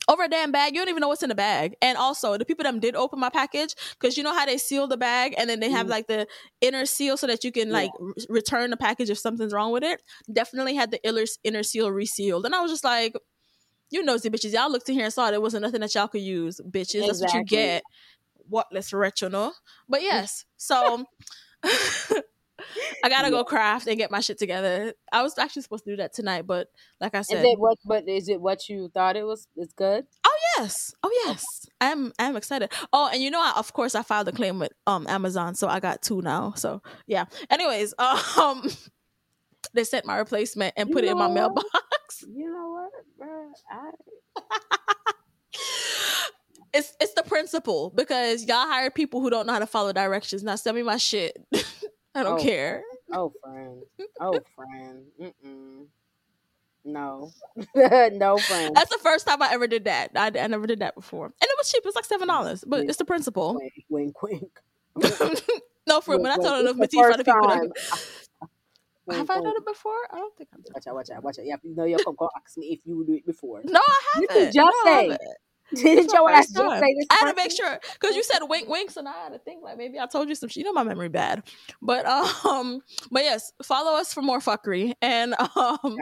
[0.08, 0.74] Over a damn bag.
[0.74, 1.76] You don't even know what's in the bag.
[1.82, 4.88] And also, the people that did open my package, because you know how they seal
[4.88, 5.92] the bag and then they have Mhm.
[5.92, 6.28] like the
[6.60, 7.74] inner seal so that you can Yeah.
[7.76, 10.02] like r- return the package if something's wrong with it.
[10.32, 12.46] Definitely had the inner, inner seal resealed.
[12.46, 13.16] And I was just like,
[13.90, 16.22] you nosy bitches, y'all looked in here and saw there wasn't nothing that y'all could
[16.22, 17.06] use, bitches.
[17.08, 17.84] That's what you get.
[18.50, 19.54] What let's retro no.
[19.88, 21.06] But yes, so
[23.04, 24.94] I gotta go craft and get my shit together.
[25.12, 26.68] I was actually supposed to do that tonight, but
[27.00, 27.78] like I Is said, it what?
[27.86, 29.48] But is it what you thought it was?
[29.56, 30.06] It's good.
[30.26, 30.94] Oh yes.
[31.04, 31.46] Oh yes.
[31.80, 32.72] I'm I'm excited.
[32.94, 35.68] Oh, and you know I, of course I filed a claim with um Amazon, so
[35.68, 36.54] I got two now.
[36.56, 37.26] So yeah.
[37.50, 37.94] Anyways,
[38.38, 38.70] um
[39.74, 41.34] they sent my replacement and You put it in my what?
[41.34, 41.68] mailbox.
[42.28, 43.52] You know what, bro?
[43.72, 43.92] I
[46.74, 50.44] It's it's the principle because y'all hire people who don't know how to follow directions.
[50.44, 51.38] Now send me my shit.
[52.16, 52.44] I don't Oh.
[52.44, 52.84] care.
[53.14, 53.84] oh friend,
[54.20, 55.88] oh friend, Mm-mm.
[56.84, 57.32] no,
[57.76, 58.76] no friend.
[58.76, 60.12] That's the first time I ever did that.
[60.16, 61.26] I, I never did that before.
[61.28, 61.84] And it was cheap.
[61.86, 62.38] It's like seven mm-hmm.
[62.38, 62.64] dollars.
[62.68, 63.56] But it's the principle.
[63.56, 64.60] Wink, wink, wink.
[65.88, 66.62] no, for when I Wink, wink.
[66.62, 67.72] enough the Matisse for people
[69.08, 69.98] Wink, have I done it before?
[70.12, 70.74] I don't think I've done it.
[70.76, 71.46] Watch out, watch out, watch out.
[71.46, 73.62] Yeah, you know, you come go ask me if you do it before.
[73.66, 74.54] No, I haven't.
[74.54, 75.18] just No, say.
[75.84, 77.08] my your ass just say this?
[77.10, 79.40] I had to make sure because you said wink wink, so now I had to
[79.40, 80.58] think like maybe I told you some shit.
[80.58, 81.44] You know my memory bad,
[81.82, 82.06] but
[82.46, 82.82] um,
[83.12, 85.98] but yes, follow us for more fuckery and um,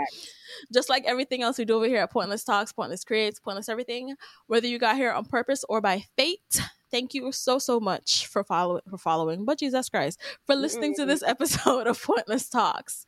[0.73, 4.15] just like everything else we do over here at Pointlesss Talks, Pointless Creates, Pointless Everything.
[4.47, 8.43] Whether you got here on purpose or by fate, thank you so so much for
[8.43, 9.45] following for following.
[9.45, 13.05] But Jesus Christ, for listening to this episode of Pointlesss Talks.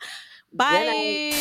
[0.54, 1.32] Bye.